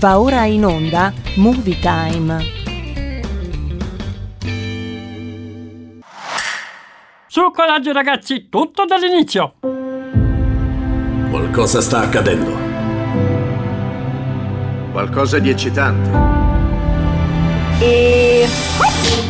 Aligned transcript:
Va 0.00 0.18
ora 0.18 0.46
in 0.46 0.64
onda 0.64 1.12
Movie 1.34 1.78
Time. 1.78 2.42
Su 7.26 7.50
coraggio 7.52 7.92
ragazzi, 7.92 8.48
tutto 8.48 8.86
dall'inizio. 8.86 9.56
Qualcosa 11.28 11.82
sta 11.82 11.98
accadendo. 12.00 12.56
Qualcosa 14.90 15.38
di 15.38 15.50
eccitante. 15.50 16.10
E... 17.80 19.29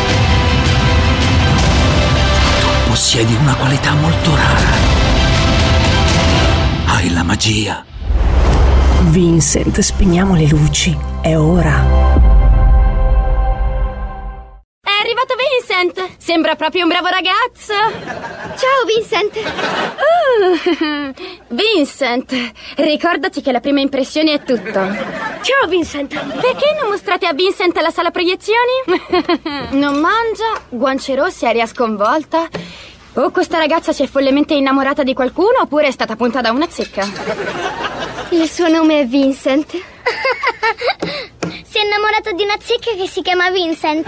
Possiedi 2.91 3.33
una 3.35 3.55
qualità 3.55 3.93
molto 3.93 4.35
rara. 4.35 4.69
Hai 6.87 7.09
la 7.13 7.23
magia. 7.23 7.85
Vincent, 9.03 9.79
spegniamo 9.79 10.35
le 10.35 10.47
luci. 10.47 10.97
È 11.21 11.33
ora. 11.37 12.10
Sembra 16.31 16.55
proprio 16.55 16.83
un 16.83 16.87
bravo 16.87 17.07
ragazzo! 17.07 17.73
Ciao 18.55 18.85
Vincent! 18.87 19.35
Uh, 20.39 21.13
Vincent, 21.53 22.53
ricordati 22.77 23.41
che 23.41 23.51
la 23.51 23.59
prima 23.59 23.81
impressione 23.81 24.35
è 24.35 24.41
tutto. 24.41 24.71
Ciao 24.71 25.67
Vincent! 25.67 26.17
Perché 26.17 26.73
non 26.79 26.89
mostrate 26.89 27.25
a 27.25 27.33
Vincent 27.33 27.77
la 27.81 27.89
sala 27.89 28.11
proiezioni? 28.11 29.11
non 29.77 29.99
mangia, 29.99 30.61
guance 30.69 31.13
rosse, 31.15 31.47
aria 31.47 31.65
sconvolta. 31.65 32.47
O 33.15 33.29
questa 33.31 33.57
ragazza 33.57 33.91
si 33.91 34.03
è 34.03 34.07
follemente 34.07 34.53
innamorata 34.53 35.03
di 35.03 35.13
qualcuno 35.13 35.59
oppure 35.63 35.87
è 35.87 35.91
stata 35.91 36.15
punta 36.15 36.39
da 36.39 36.51
una 36.51 36.69
zecca. 36.69 37.05
Il 38.29 38.49
suo 38.49 38.69
nome 38.69 39.01
è 39.01 39.05
Vincent. 39.05 39.69
si 41.67 41.77
è 41.77 41.83
innamorato 41.83 42.31
di 42.31 42.43
una 42.43 42.55
zecca 42.57 42.91
che 42.95 43.05
si 43.09 43.21
chiama 43.21 43.51
Vincent. 43.51 44.07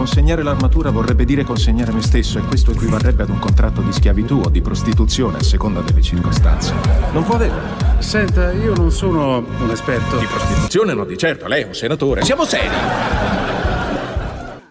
Consegnare 0.00 0.42
l'armatura 0.42 0.88
vorrebbe 0.88 1.26
dire 1.26 1.44
consegnare 1.44 1.92
me 1.92 2.00
stesso 2.00 2.38
E 2.38 2.40
questo 2.40 2.70
equivarrebbe 2.70 3.24
ad 3.24 3.28
un 3.28 3.38
contratto 3.38 3.82
di 3.82 3.92
schiavitù 3.92 4.40
o 4.42 4.48
di 4.48 4.62
prostituzione 4.62 5.36
A 5.36 5.42
seconda 5.42 5.82
delle 5.82 6.00
circostanze 6.00 6.72
Non 7.12 7.22
può 7.22 7.34
averlo 7.34 7.98
Senta, 7.98 8.50
io 8.52 8.74
non 8.74 8.90
sono 8.90 9.44
un 9.58 9.70
esperto. 9.70 10.16
Di 10.16 10.24
prostituzione 10.24 10.94
no 10.94 11.04
di 11.04 11.18
certo, 11.18 11.46
lei 11.46 11.64
è 11.64 11.66
un 11.66 11.74
senatore. 11.74 12.22
Siamo 12.22 12.46
seri. 12.46 13.69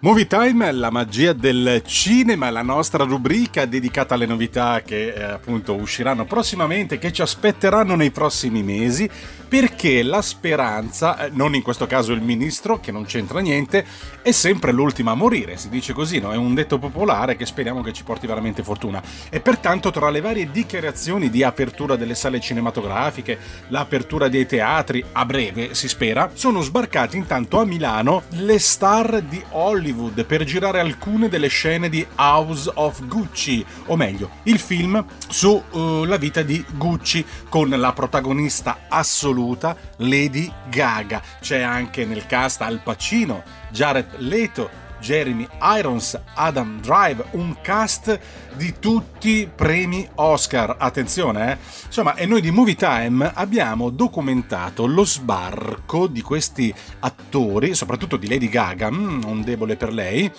Movie 0.02 0.28
Time, 0.28 0.72
la 0.72 0.92
magia 0.92 1.34
del 1.34 1.82
cinema, 1.86 2.50
la 2.50 2.62
nostra 2.62 3.04
rubrica 3.04 3.66
dedicata 3.66 4.14
alle 4.14 4.26
novità 4.26 4.82
che 4.82 5.12
eh, 5.12 5.24
appunto 5.24 5.74
usciranno 5.76 6.24
prossimamente, 6.24 6.98
che 6.98 7.12
ci 7.12 7.22
aspetteranno 7.22 7.96
nei 7.96 8.10
prossimi 8.10 8.64
mesi, 8.64 9.10
perché 9.50 10.02
la 10.02 10.22
speranza, 10.22 11.26
eh, 11.26 11.32
non 11.34 11.54
in 11.54 11.62
questo 11.62 11.86
caso 11.86 12.14
il 12.14 12.22
ministro, 12.22 12.80
che 12.80 12.94
non 12.94 13.04
c'entra 13.04 13.42
niente, 13.42 13.86
è 14.22 14.32
sempre 14.32 14.72
l'ultima 14.72 15.12
a 15.12 15.16
morire, 15.16 15.58
si 15.58 15.68
dice 15.68 15.92
così, 15.92 16.20
no? 16.20 16.32
È 16.32 16.38
un 16.38 16.54
detto 16.54 16.80
popolare 16.80 17.36
che 17.36 17.46
speriamo 17.46 17.82
che 17.82 17.92
ci 17.92 18.06
porti 18.06 18.26
veramente 18.26 18.64
fortuna. 18.64 19.04
E 19.30 19.42
pertanto 19.42 19.92
tra 19.92 20.10
le 20.10 20.22
varie 20.22 20.50
dichiarazioni 20.50 21.30
di 21.30 21.44
apertura 21.44 21.98
delle 21.98 22.16
sale 22.16 22.40
cinematografiche, 22.40 23.38
l'apertura 23.68 24.30
dei 24.30 24.46
teatri, 24.46 25.04
a 25.12 25.26
breve 25.26 25.74
si 25.74 25.90
spera, 25.90 26.32
sono 26.36 26.62
sbarcati 26.62 27.18
intanto 27.18 27.60
a 27.60 27.66
Milano 27.66 28.24
le 28.30 28.60
star 28.60 29.22
di 29.24 29.44
Hollywood 29.50 29.88
Hollywood 29.90 30.26
per 30.26 30.44
girare 30.44 30.80
alcune 30.80 31.30
delle 31.30 31.48
scene 31.48 31.90
di 31.90 32.06
House 32.16 32.72
of 32.76 33.06
Gucci, 33.06 33.66
o 33.88 33.96
meglio, 33.96 34.30
il 34.44 34.60
film 34.60 35.04
sulla 35.28 36.16
uh, 36.16 36.18
vita 36.18 36.42
di 36.42 36.64
Gucci 36.74 37.26
con 37.50 37.70
la 37.70 37.92
protagonista 37.94 38.82
assoluta 38.88 39.76
Lady 39.98 40.52
Gaga. 40.70 41.22
C'è 41.42 41.62
anche 41.62 42.06
nel 42.06 42.26
cast 42.26 42.62
Al 42.62 42.82
Pacino, 42.84 43.44
Jared 43.72 44.16
Leto, 44.18 44.70
Jeremy 45.00 45.48
Irons, 45.62 46.20
Adam 46.36 46.80
Drive, 46.82 47.24
un 47.32 47.56
cast 47.62 48.20
di 48.56 48.76
tutti 48.80 49.50
premi 49.54 50.08
Oscar. 50.16 50.76
Attenzione, 50.78 51.52
eh? 51.52 51.58
Insomma, 51.86 52.16
e 52.16 52.26
noi 52.26 52.42
di 52.42 52.52
Movie 52.52 52.76
Time 52.76 53.32
abbiamo 53.34 53.90
documentato 53.90 54.86
lo 54.86 55.06
sbarco 55.06 56.08
di 56.08 56.22
questi 56.22 56.74
attori, 57.00 57.74
soprattutto 57.74 58.18
di 58.18 58.28
Lady 58.28 58.50
Gaga, 58.50 58.92
mm, 58.92 59.24
un 59.26 59.42
debole 59.42 59.76
per 59.76 59.94
lei. 59.94 60.32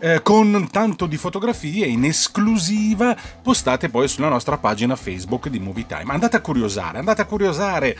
Eh, 0.00 0.22
con 0.22 0.68
tanto 0.70 1.06
di 1.06 1.16
fotografie 1.16 1.84
in 1.84 2.04
esclusiva 2.04 3.16
postate 3.42 3.88
poi 3.88 4.06
sulla 4.06 4.28
nostra 4.28 4.56
pagina 4.56 4.94
Facebook 4.94 5.48
di 5.48 5.58
Movie 5.58 5.86
Time. 5.86 6.12
Andate 6.12 6.36
a 6.36 6.40
curiosare, 6.40 6.98
andate 6.98 7.22
a 7.22 7.24
curiosare 7.24 7.96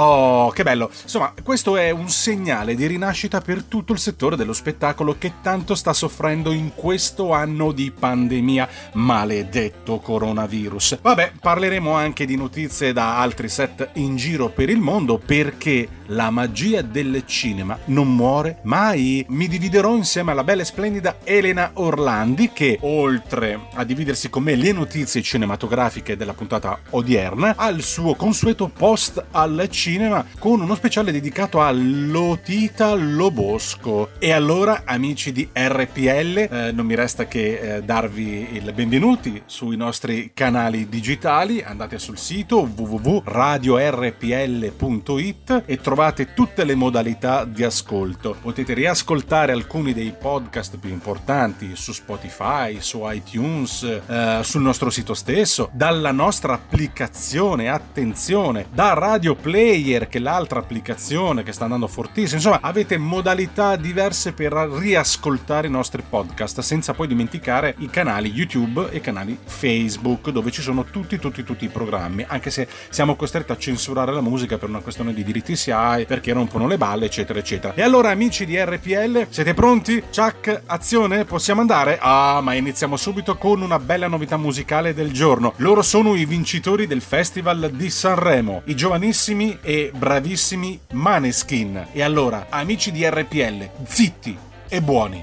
Oh, 0.00 0.50
che 0.50 0.62
bello! 0.62 0.92
Insomma, 1.02 1.32
questo 1.42 1.76
è 1.76 1.90
un 1.90 2.08
segnale 2.08 2.76
di 2.76 2.86
rinascita 2.86 3.40
per 3.40 3.64
tutto 3.64 3.92
il 3.92 3.98
settore 3.98 4.36
dello 4.36 4.52
spettacolo 4.52 5.16
che 5.18 5.32
tanto 5.42 5.74
sta 5.74 5.92
soffrendo 5.92 6.52
in 6.52 6.72
questo 6.72 7.32
anno 7.32 7.72
di 7.72 7.90
pandemia. 7.90 8.68
Maledetto 8.92 9.98
coronavirus. 9.98 11.00
Vabbè, 11.02 11.32
parleremo 11.40 11.94
anche 11.94 12.26
di 12.26 12.36
notizie 12.36 12.92
da 12.92 13.18
altri 13.18 13.48
set 13.48 13.90
in 13.94 14.14
giro 14.14 14.50
per 14.50 14.70
il 14.70 14.78
mondo 14.78 15.18
perché 15.18 15.88
la 16.10 16.30
magia 16.30 16.80
del 16.80 17.24
cinema 17.26 17.76
non 17.86 18.14
muore 18.14 18.60
mai. 18.62 19.26
Mi 19.30 19.48
dividerò 19.48 19.96
insieme 19.96 20.30
alla 20.30 20.44
bella 20.44 20.62
e 20.62 20.66
splendida 20.66 21.16
Elena 21.24 21.72
Orlandi 21.74 22.52
che, 22.52 22.78
oltre 22.82 23.66
a 23.74 23.82
dividersi 23.82 24.30
con 24.30 24.44
me 24.44 24.54
le 24.54 24.70
notizie 24.70 25.22
cinematografiche 25.22 26.16
della 26.16 26.34
puntata 26.34 26.78
odierna, 26.90 27.54
ha 27.56 27.68
il 27.68 27.82
suo 27.82 28.14
consueto 28.14 28.68
post 28.68 29.24
al 29.32 29.66
cinema 29.68 29.86
cinema 29.88 30.22
con 30.38 30.60
uno 30.60 30.74
speciale 30.74 31.10
dedicato 31.10 31.62
a 31.62 31.70
Lotita 31.72 32.92
Lobosco. 32.92 34.10
E 34.18 34.32
allora, 34.32 34.82
amici 34.84 35.32
di 35.32 35.48
RPL, 35.50 36.36
eh, 36.36 36.72
non 36.72 36.84
mi 36.84 36.94
resta 36.94 37.26
che 37.26 37.76
eh, 37.76 37.82
darvi 37.82 38.48
il 38.52 38.70
benvenuti 38.74 39.40
sui 39.46 39.78
nostri 39.78 40.32
canali 40.34 40.90
digitali. 40.90 41.62
Andate 41.62 41.98
sul 41.98 42.18
sito 42.18 42.70
www.radiorpl.it 42.76 45.62
e 45.64 45.80
trovate 45.80 46.34
tutte 46.34 46.64
le 46.64 46.74
modalità 46.74 47.46
di 47.46 47.64
ascolto. 47.64 48.36
Potete 48.42 48.74
riascoltare 48.74 49.52
alcuni 49.52 49.94
dei 49.94 50.12
podcast 50.12 50.76
più 50.76 50.90
importanti 50.90 51.76
su 51.76 51.92
Spotify, 51.92 52.76
su 52.80 53.10
iTunes, 53.10 53.84
eh, 53.84 54.40
sul 54.42 54.60
nostro 54.60 54.90
sito 54.90 55.14
stesso, 55.14 55.70
dalla 55.72 56.12
nostra 56.12 56.52
applicazione, 56.52 57.70
attenzione, 57.70 58.66
da 58.70 58.92
Radio 58.92 59.34
Play 59.34 59.67
Player, 59.68 60.08
che 60.08 60.18
l'altra 60.18 60.60
applicazione 60.60 61.42
che 61.42 61.52
sta 61.52 61.64
andando 61.64 61.88
fortissimo. 61.88 62.36
Insomma, 62.36 62.60
avete 62.62 62.96
modalità 62.96 63.76
diverse 63.76 64.32
per 64.32 64.52
riascoltare 64.54 65.66
i 65.66 65.70
nostri 65.70 66.02
podcast, 66.08 66.60
senza 66.60 66.94
poi 66.94 67.06
dimenticare 67.06 67.74
i 67.80 67.90
canali 67.90 68.32
YouTube 68.32 68.88
e 68.90 68.96
i 68.96 69.00
canali 69.02 69.38
Facebook, 69.44 70.30
dove 70.30 70.50
ci 70.50 70.62
sono 70.62 70.84
tutti, 70.84 71.18
tutti, 71.18 71.44
tutti 71.44 71.66
i 71.66 71.68
programmi, 71.68 72.24
anche 72.26 72.48
se 72.48 72.66
siamo 72.88 73.14
costretti 73.14 73.52
a 73.52 73.58
censurare 73.58 74.10
la 74.10 74.22
musica 74.22 74.56
per 74.56 74.70
una 74.70 74.78
questione 74.78 75.12
di 75.12 75.22
diritti 75.22 75.54
SIAE, 75.54 76.06
perché 76.06 76.32
rompono 76.32 76.66
le 76.66 76.78
balle, 76.78 77.04
eccetera, 77.04 77.38
eccetera. 77.38 77.74
E 77.74 77.82
allora, 77.82 78.08
amici 78.08 78.46
di 78.46 78.58
RPL, 78.58 79.26
siete 79.28 79.52
pronti? 79.52 80.02
Chuck, 80.10 80.62
azione? 80.64 81.26
Possiamo 81.26 81.60
andare? 81.60 81.98
Ah, 82.00 82.40
ma 82.40 82.54
iniziamo 82.54 82.96
subito 82.96 83.36
con 83.36 83.60
una 83.60 83.78
bella 83.78 84.08
novità 84.08 84.38
musicale 84.38 84.94
del 84.94 85.12
giorno. 85.12 85.52
Loro 85.56 85.82
sono 85.82 86.14
i 86.14 86.24
vincitori 86.24 86.86
del 86.86 87.02
Festival 87.02 87.70
di 87.74 87.90
Sanremo, 87.90 88.62
i 88.64 88.74
giovanissimi 88.74 89.57
e 89.62 89.90
bravissimi 89.94 90.80
Maneskin. 90.92 91.88
E 91.92 92.02
allora, 92.02 92.46
amici 92.50 92.90
di 92.92 93.08
RPL, 93.08 93.68
zitti 93.84 94.36
e 94.68 94.80
buoni. 94.80 95.22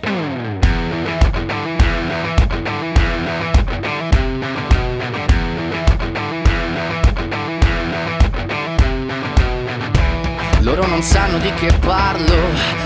Loro 10.62 10.88
non 10.88 11.04
sanno 11.04 11.38
di 11.38 11.54
che 11.54 11.72
parlo 11.80 12.85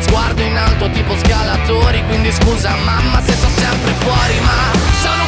Sguardo 0.00 0.42
in 0.42 0.56
alto 0.56 0.90
tipo 0.90 1.16
scalatori 1.16 2.02
Quindi 2.06 2.32
scusa 2.32 2.74
mamma 2.84 3.22
se 3.22 3.32
sto 3.32 3.48
sempre 3.48 3.92
fuori 3.98 4.40
Ma 4.40 4.78
sono 5.00 5.27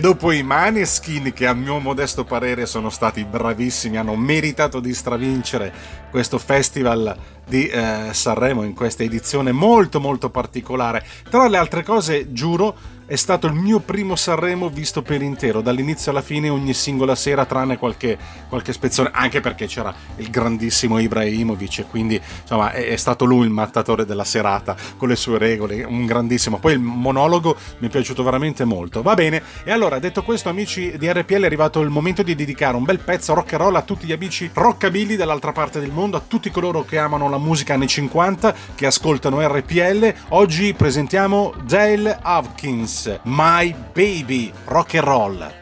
E 0.00 0.02
dopo 0.02 0.32
i 0.32 0.42
Maneskin, 0.42 1.30
che 1.34 1.46
a 1.46 1.52
mio 1.52 1.78
modesto 1.78 2.24
parere 2.24 2.64
sono 2.64 2.88
stati 2.88 3.22
bravissimi, 3.22 3.98
hanno 3.98 4.16
meritato 4.16 4.80
di 4.80 4.94
stravincere 4.94 5.70
questo 6.10 6.38
festival 6.38 7.14
di 7.50 7.66
eh, 7.66 8.10
Sanremo 8.12 8.62
in 8.62 8.74
questa 8.74 9.02
edizione 9.02 9.50
molto 9.50 9.98
molto 10.00 10.30
particolare. 10.30 11.04
Tra 11.28 11.48
le 11.48 11.56
altre 11.56 11.82
cose, 11.82 12.32
giuro, 12.32 12.76
è 13.10 13.16
stato 13.16 13.48
il 13.48 13.54
mio 13.54 13.80
primo 13.80 14.14
Sanremo 14.14 14.68
visto 14.68 15.02
per 15.02 15.20
intero, 15.20 15.62
dall'inizio 15.62 16.12
alla 16.12 16.22
fine, 16.22 16.48
ogni 16.48 16.72
singola 16.72 17.16
sera, 17.16 17.44
tranne 17.44 17.76
qualche, 17.76 18.16
qualche 18.48 18.72
spezzone, 18.72 19.10
anche 19.12 19.40
perché 19.40 19.66
c'era 19.66 19.92
il 20.18 20.30
grandissimo 20.30 20.96
Ibrahimovic 21.00 21.88
quindi 21.88 22.20
insomma 22.42 22.70
è, 22.70 22.86
è 22.86 22.94
stato 22.94 23.24
lui 23.24 23.46
il 23.46 23.50
mattatore 23.50 24.04
della 24.04 24.22
serata 24.22 24.76
con 24.96 25.08
le 25.08 25.16
sue 25.16 25.38
regole, 25.38 25.82
un 25.82 26.06
grandissimo. 26.06 26.60
Poi 26.60 26.74
il 26.74 26.78
monologo 26.78 27.56
mi 27.78 27.88
è 27.88 27.90
piaciuto 27.90 28.22
veramente 28.22 28.64
molto. 28.64 29.02
Va 29.02 29.14
bene, 29.14 29.42
e 29.64 29.72
allora 29.72 29.98
detto 29.98 30.22
questo, 30.22 30.48
amici 30.48 30.96
di 30.96 31.10
RPL, 31.10 31.42
è 31.42 31.46
arrivato 31.46 31.80
il 31.80 31.90
momento 31.90 32.22
di 32.22 32.36
dedicare 32.36 32.76
un 32.76 32.84
bel 32.84 33.00
pezzo 33.00 33.34
rock 33.34 33.54
and 33.54 33.62
roll 33.62 33.74
a 33.74 33.82
tutti 33.82 34.06
gli 34.06 34.12
amici 34.12 34.48
rockabilly 34.52 35.16
dall'altra 35.16 35.50
parte 35.50 35.80
del 35.80 35.90
mondo, 35.90 36.16
a 36.16 36.22
tutti 36.24 36.48
coloro 36.52 36.84
che 36.84 36.98
amano 36.98 37.28
la 37.28 37.38
musica 37.40 37.74
anni 37.74 37.86
50, 37.86 38.54
che 38.74 38.86
ascoltano 38.86 39.40
RPL. 39.46 40.14
Oggi 40.28 40.74
presentiamo 40.74 41.52
Dale 41.64 42.18
Hawkins, 42.22 43.20
My 43.24 43.74
Baby, 43.92 44.52
rock 44.64 44.94
and 44.94 45.04
roll. 45.04 45.52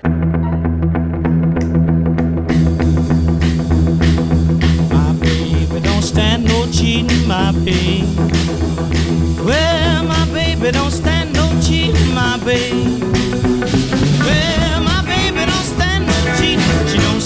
baby 5.20 5.80
don't 5.80 6.02
stand 6.02 6.44
no 6.44 6.66
cheating, 6.70 7.26
my 7.26 7.52
baby. 7.64 8.04
Well, 9.44 10.04
my 10.04 10.26
baby 10.32 10.70
don't 10.70 10.90
stand 10.90 11.34
no 11.34 11.48
cheating, 11.60 12.14
my 12.14 12.38
baby. 12.44 13.07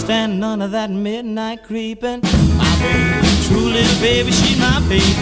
Stand 0.03 0.41
none 0.41 0.61
of 0.61 0.73
that 0.73 0.91
midnight 0.91 1.63
creeping. 1.63 2.21
My 2.59 2.73
baby, 2.83 3.29
true 3.47 3.69
little 3.77 4.01
baby, 4.01 4.33
she 4.33 4.59
my 4.59 4.81
baby. 4.89 5.15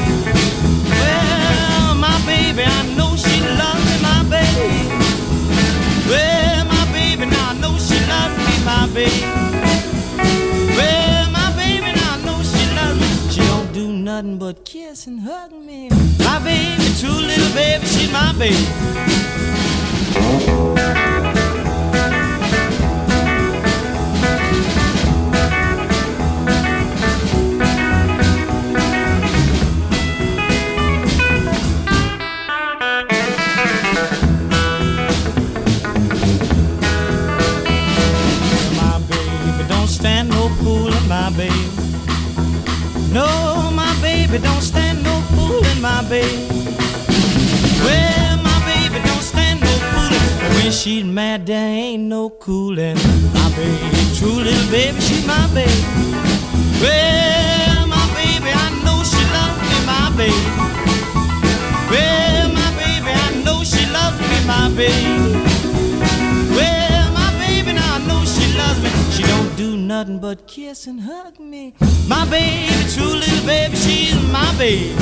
Well, 0.89 1.95
my 1.97 2.17
baby, 2.25 2.63
I 2.65 2.81
know 2.97 3.15
she 3.15 3.37
loves 3.61 3.85
me, 3.89 3.97
my 4.09 4.21
baby. 4.35 4.73
Well, 6.09 6.65
my 6.65 6.85
baby, 6.97 7.27
now 7.27 7.51
I 7.51 7.55
know 7.61 7.77
she 7.77 7.99
loves 8.13 8.37
me, 8.47 8.55
my 8.65 8.89
baby. 8.97 9.21
Well, 10.79 11.31
my 11.31 11.49
baby, 11.61 11.93
now 11.99 12.15
I 12.15 12.25
know 12.25 12.39
she 12.43 12.65
loves 12.79 12.99
me. 13.03 13.33
She 13.35 13.41
don't 13.53 13.71
do 13.75 13.93
nothing 13.93 14.39
but 14.39 14.65
kiss 14.65 15.07
and 15.07 15.21
hug 15.21 15.53
me. 15.53 15.91
My 16.21 16.39
baby, 16.39 16.89
true 17.01 17.21
little 17.31 17.53
baby, 17.55 17.85
she's 17.85 18.11
my 18.11 18.33
baby. 18.39 19.50
Kiss 70.51 70.89
and 70.89 71.01
hug 71.01 71.39
me. 71.39 71.73
My 72.09 72.29
baby, 72.29 72.67
true 72.93 73.05
little 73.05 73.47
baby, 73.47 73.77
she's 73.77 74.17
my 74.33 74.53
baby. 74.59 74.97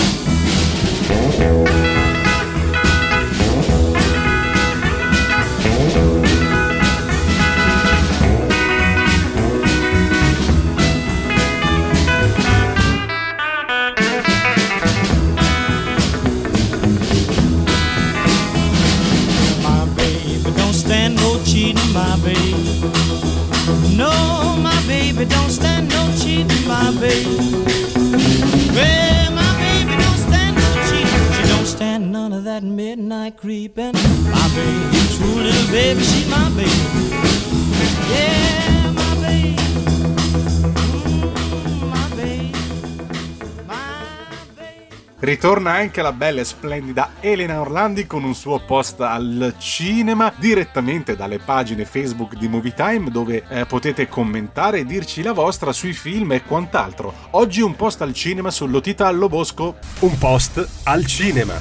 Ritorna 45.48 45.72
anche 45.72 46.02
la 46.02 46.12
bella 46.12 46.42
e 46.42 46.44
splendida 46.44 47.12
Elena 47.20 47.58
Orlandi 47.62 48.06
con 48.06 48.22
un 48.22 48.34
suo 48.34 48.62
post 48.66 49.00
al 49.00 49.54
cinema 49.56 50.30
direttamente 50.36 51.16
dalle 51.16 51.38
pagine 51.38 51.86
Facebook 51.86 52.36
di 52.36 52.48
Movie 52.48 52.74
Time 52.74 53.10
dove 53.10 53.42
eh, 53.48 53.64
potete 53.64 54.08
commentare 54.08 54.80
e 54.80 54.84
dirci 54.84 55.22
la 55.22 55.32
vostra 55.32 55.72
sui 55.72 55.94
film 55.94 56.32
e 56.32 56.42
quant'altro. 56.42 57.14
Oggi 57.30 57.62
un 57.62 57.74
post 57.76 58.02
al 58.02 58.12
cinema 58.12 58.50
sull'Otita 58.50 59.06
allo 59.06 59.28
Bosco. 59.28 59.76
Un 60.00 60.18
post 60.18 60.68
al 60.82 61.06
cinema. 61.06 61.58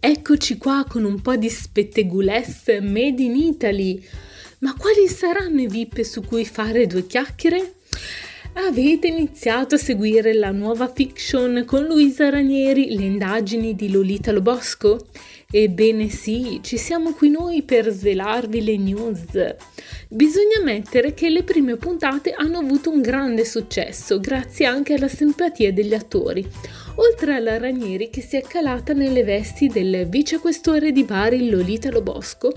Eccoci 0.00 0.56
qua 0.56 0.86
con 0.88 1.04
un 1.04 1.20
po' 1.20 1.36
di 1.36 1.50
spettegulesse 1.50 2.80
made 2.80 3.22
in 3.22 3.36
Italy. 3.36 4.02
Ma 4.60 4.74
quali 4.74 5.06
saranno 5.08 5.60
i 5.60 5.66
VIP 5.66 6.00
su 6.04 6.22
cui 6.22 6.46
fare 6.46 6.86
due 6.86 7.06
chiacchiere? 7.06 7.74
Avete 8.52 9.06
iniziato 9.06 9.76
a 9.76 9.78
seguire 9.78 10.34
la 10.34 10.50
nuova 10.50 10.88
fiction 10.92 11.62
con 11.64 11.84
Luisa 11.84 12.30
Ranieri, 12.30 12.96
le 12.96 13.04
indagini 13.04 13.76
di 13.76 13.90
Lolita 13.90 14.32
Lobosco? 14.32 15.06
Ebbene 15.48 16.08
sì, 16.08 16.58
ci 16.62 16.76
siamo 16.76 17.12
qui 17.12 17.30
noi 17.30 17.62
per 17.62 17.88
svelarvi 17.90 18.62
le 18.62 18.76
news. 18.76 19.54
Bisogna 20.08 20.58
ammettere 20.60 21.14
che 21.14 21.28
le 21.28 21.44
prime 21.44 21.76
puntate 21.76 22.32
hanno 22.32 22.58
avuto 22.58 22.90
un 22.90 23.00
grande 23.00 23.44
successo, 23.44 24.18
grazie 24.18 24.66
anche 24.66 24.94
alla 24.94 25.08
simpatia 25.08 25.72
degli 25.72 25.94
attori. 25.94 26.44
Oltre 26.96 27.34
alla 27.34 27.58
Ranieri 27.58 28.10
che 28.10 28.20
si 28.20 28.36
è 28.36 28.42
calata 28.42 28.92
nelle 28.92 29.24
vesti 29.24 29.68
del 29.68 30.06
vicequestore 30.08 30.92
di 30.92 31.04
Bari 31.04 31.48
Lolita 31.48 31.90
Lobosco, 31.90 32.52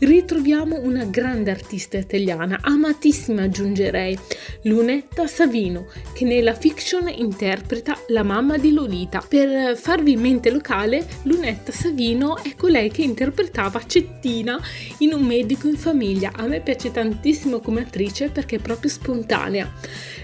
ritroviamo 0.00 0.80
una 0.80 1.04
grande 1.04 1.50
artista 1.50 1.96
italiana, 1.96 2.58
amatissima 2.60 3.42
aggiungerei, 3.42 4.18
Lunetta 4.62 5.26
Savino, 5.26 5.86
che 6.12 6.24
nella 6.24 6.54
fiction 6.54 7.08
interpreta 7.08 7.98
la 8.08 8.22
mamma 8.22 8.58
di 8.58 8.72
Lolita. 8.72 9.24
Per 9.26 9.76
farvi 9.76 10.16
mente 10.16 10.50
locale, 10.50 11.06
Lunetta 11.22 11.72
Savino 11.72 12.36
è 12.42 12.54
colei 12.56 12.90
che 12.90 13.02
interpretava 13.02 13.84
Cettina 13.86 14.60
in 14.98 15.12
Un 15.12 15.22
medico 15.22 15.68
in 15.68 15.76
famiglia. 15.76 16.32
A 16.34 16.46
me 16.46 16.60
piace 16.60 16.90
tantissimo 16.90 17.60
come 17.60 17.82
attrice 17.82 18.28
perché 18.28 18.56
è 18.56 18.60
proprio 18.60 18.90
spontanea. 18.90 19.72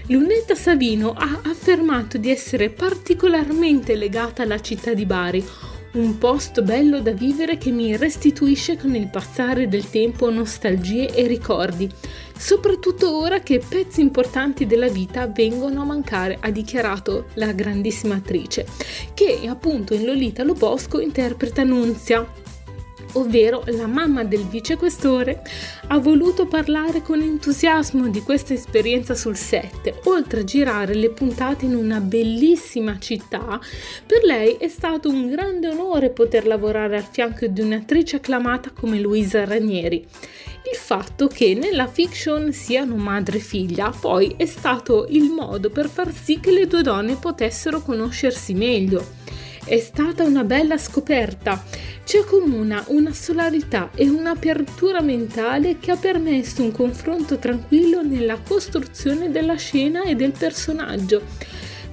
Lunetta 0.09 0.53
Savino 0.53 1.13
ha 1.13 1.41
affermato 1.45 2.19
di 2.19 2.29
essere 2.29 2.69
particolarmente 2.69 3.95
legata 3.95 4.43
alla 4.43 4.61
città 4.61 4.93
di 4.93 5.03
Bari, 5.03 5.43
un 5.93 6.19
posto 6.19 6.61
bello 6.61 7.01
da 7.01 7.11
vivere 7.11 7.57
che 7.57 7.71
mi 7.71 7.97
restituisce 7.97 8.77
con 8.77 8.93
il 8.93 9.07
passare 9.07 9.67
del 9.67 9.89
tempo 9.89 10.29
nostalgie 10.29 11.11
e 11.11 11.25
ricordi, 11.25 11.89
soprattutto 12.37 13.17
ora 13.17 13.39
che 13.39 13.63
pezzi 13.67 14.01
importanti 14.01 14.67
della 14.67 14.89
vita 14.89 15.25
vengono 15.25 15.81
a 15.81 15.85
mancare, 15.85 16.37
ha 16.39 16.51
dichiarato 16.51 17.29
la 17.33 17.51
grandissima 17.53 18.13
attrice, 18.13 18.67
che 19.15 19.47
appunto 19.47 19.95
in 19.95 20.05
Lolita 20.05 20.43
Lo 20.43 20.53
Bosco 20.53 20.99
interpreta 20.99 21.63
Nunzia, 21.63 22.43
ovvero 23.15 23.63
la 23.67 23.87
mamma 23.87 24.23
del 24.23 24.45
vicequestore, 24.45 25.41
ha 25.87 25.97
voluto 25.99 26.45
parlare 26.45 27.01
con 27.01 27.21
entusiasmo 27.21 28.07
di 28.07 28.21
questa 28.21 28.53
esperienza 28.53 29.13
sul 29.13 29.35
set. 29.35 30.01
Oltre 30.05 30.41
a 30.41 30.43
girare 30.43 30.93
le 30.93 31.09
puntate 31.09 31.65
in 31.65 31.75
una 31.75 31.99
bellissima 31.99 32.97
città, 32.99 33.59
per 34.05 34.23
lei 34.23 34.55
è 34.57 34.67
stato 34.67 35.09
un 35.09 35.29
grande 35.29 35.67
onore 35.67 36.09
poter 36.09 36.45
lavorare 36.45 36.97
al 36.97 37.07
fianco 37.09 37.45
di 37.47 37.61
un'attrice 37.61 38.17
acclamata 38.17 38.71
come 38.71 38.99
Luisa 38.99 39.43
Ranieri. 39.45 40.05
Il 40.71 40.77
fatto 40.77 41.27
che 41.27 41.53
nella 41.53 41.85
fiction 41.85 42.51
siano 42.51 42.95
madre 42.95 43.37
e 43.37 43.41
figlia 43.41 43.91
poi 43.91 44.33
è 44.35 44.47
stato 44.47 45.05
il 45.09 45.29
modo 45.29 45.69
per 45.69 45.87
far 45.87 46.11
sì 46.11 46.39
che 46.39 46.51
le 46.51 46.65
due 46.65 46.81
donne 46.81 47.17
potessero 47.17 47.81
conoscersi 47.81 48.55
meglio. 48.55 49.14
È 49.67 49.79
stata 49.79 50.23
una 50.23 50.43
bella 50.43 50.77
scoperta. 50.77 51.63
Ci 52.03 52.17
accomuna 52.17 52.83
una 52.89 53.11
solarità 53.11 53.89
e 53.95 54.07
un'apertura 54.07 55.01
mentale 55.01 55.79
che 55.79 55.89
ha 55.89 55.95
permesso 55.95 56.61
un 56.61 56.71
confronto 56.71 57.39
tranquillo 57.39 58.03
nella 58.03 58.37
costruzione 58.37 59.31
della 59.31 59.55
scena 59.55 60.03
e 60.03 60.13
del 60.13 60.33
personaggio. 60.37 61.23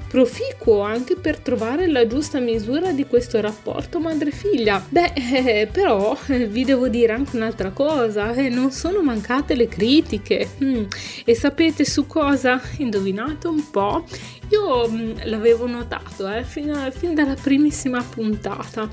Proficuo 0.06 0.82
anche 0.82 1.16
per 1.16 1.38
trovare 1.38 1.86
la 1.86 2.06
giusta 2.06 2.38
misura 2.40 2.92
di 2.92 3.06
questo 3.06 3.40
rapporto 3.40 3.98
madre-figlia. 4.00 4.84
Beh, 4.86 5.12
eh, 5.14 5.68
però 5.72 6.14
eh, 6.26 6.46
vi 6.46 6.66
devo 6.66 6.88
dire 6.88 7.14
anche 7.14 7.36
un'altra 7.36 7.70
cosa, 7.70 8.34
eh, 8.34 8.50
non 8.50 8.70
sono 8.70 9.00
mancate 9.00 9.54
le 9.54 9.68
critiche. 9.68 10.46
Mm. 10.62 10.84
E 11.24 11.34
sapete 11.34 11.86
su 11.86 12.06
cosa? 12.06 12.60
Indovinate 12.76 13.46
un 13.46 13.70
po'? 13.70 14.04
Io 14.52 14.86
mh, 14.86 15.30
l'avevo 15.30 15.66
notato 15.66 16.28
eh, 16.28 16.44
fin, 16.44 16.92
fin, 16.94 17.14
dalla 17.14 17.34
primissima 17.34 18.02
puntata. 18.02 18.86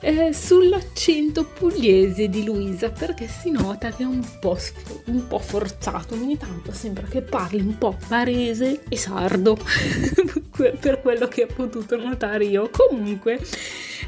Eh, 0.00 0.32
sull'accento 0.32 1.44
pugliese 1.44 2.28
di 2.28 2.44
Luisa 2.44 2.90
perché 2.90 3.28
si 3.28 3.52
nota 3.52 3.90
che 3.90 4.02
è 4.02 4.06
un 4.06 4.26
po', 4.40 4.58
un 5.06 5.28
po' 5.28 5.38
forzato. 5.38 6.14
Ogni 6.14 6.36
tanto 6.36 6.72
sembra 6.72 7.06
che 7.06 7.22
parli 7.22 7.60
un 7.60 7.78
po' 7.78 7.96
barese 8.08 8.82
e 8.88 8.96
sardo 8.96 9.56
per 10.80 11.00
quello 11.00 11.28
che 11.28 11.44
ho 11.44 11.54
potuto 11.54 11.96
notare 11.96 12.44
io. 12.44 12.68
Comunque 12.70 13.38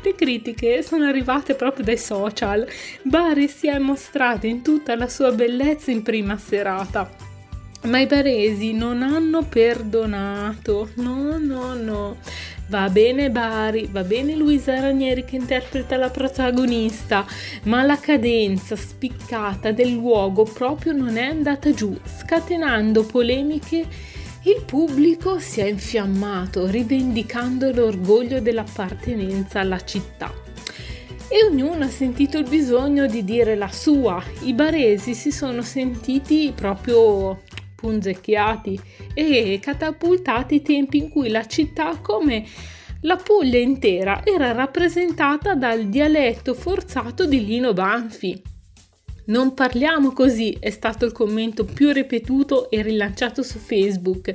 le 0.03 0.15
critiche 0.17 0.83
sono 0.83 1.07
arrivate 1.07 1.55
proprio 1.55 1.85
dai 1.85 1.99
social. 1.99 2.67
Bari 3.03 3.47
si 3.47 3.69
è 3.69 3.79
mostrato 3.79 4.47
in 4.47 4.63
tutta 4.63 4.97
la 4.97 5.09
sua 5.09 5.31
bellezza 5.31 5.93
in 5.93 6.03
prima 6.03 6.37
serata 6.37 7.28
ma 7.83 8.01
i 8.01 8.07
baresi 8.07 8.73
non 8.73 9.03
hanno 9.03 9.43
perdonato, 9.45 10.91
no, 10.95 11.39
no, 11.39 11.75
no. 11.75 12.17
Va 12.69 12.91
bene 12.91 13.31
Bari, 13.31 13.89
va 13.91 14.03
bene 14.03 14.35
Luisa 14.35 14.79
Ranieri 14.79 15.25
che 15.25 15.37
interpreta 15.37 15.97
la 15.97 16.11
protagonista, 16.11 17.25
ma 17.63 17.83
la 17.83 17.99
cadenza 17.99 18.77
spiccata 18.77 19.73
del 19.73 19.93
luogo 19.93 20.45
proprio 20.45 20.93
non 20.93 21.17
è 21.17 21.25
andata 21.25 21.73
giù, 21.73 21.97
scatenando 22.19 23.05
polemiche. 23.05 23.87
Il 24.43 24.63
pubblico 24.67 25.39
si 25.39 25.61
è 25.61 25.67
infiammato, 25.67 26.67
rivendicando 26.67 27.73
l'orgoglio 27.73 28.41
dell'appartenenza 28.41 29.61
alla 29.61 29.83
città. 29.83 30.31
E 31.31 31.45
ognuno 31.51 31.85
ha 31.85 31.89
sentito 31.89 32.39
il 32.39 32.49
bisogno 32.49 33.07
di 33.07 33.25
dire 33.25 33.55
la 33.55 33.71
sua. 33.71 34.23
I 34.43 34.53
baresi 34.53 35.15
si 35.15 35.31
sono 35.31 35.63
sentiti 35.63 36.53
proprio 36.55 37.43
punzecchiati 37.81 38.81
e 39.15 39.61
catapultati 39.63 40.57
i 40.57 40.63
tempi 40.63 40.99
in 40.99 41.11
cui 41.11 41.29
la 41.29 41.47
città 41.47 41.97
come 41.99 42.45
la 43.03 43.15
Puglia 43.15 43.59
intera 43.59 44.23
era 44.25 44.51
rappresentata 44.51 45.55
dal 45.55 45.87
dialetto 45.87 46.55
forzato 46.55 47.27
di 47.27 47.47
Lino 47.47 47.73
Banfi. 47.73 48.43
Non 49.27 49.55
parliamo 49.55 50.13
così 50.13 50.57
è 50.59 50.71
stato 50.71 51.05
il 51.05 51.13
commento 51.13 51.65
più 51.65 51.93
ripetuto 51.93 52.69
e 52.71 52.83
rilanciato 52.83 53.45
su 53.45 53.59
Facebook. 53.59 54.35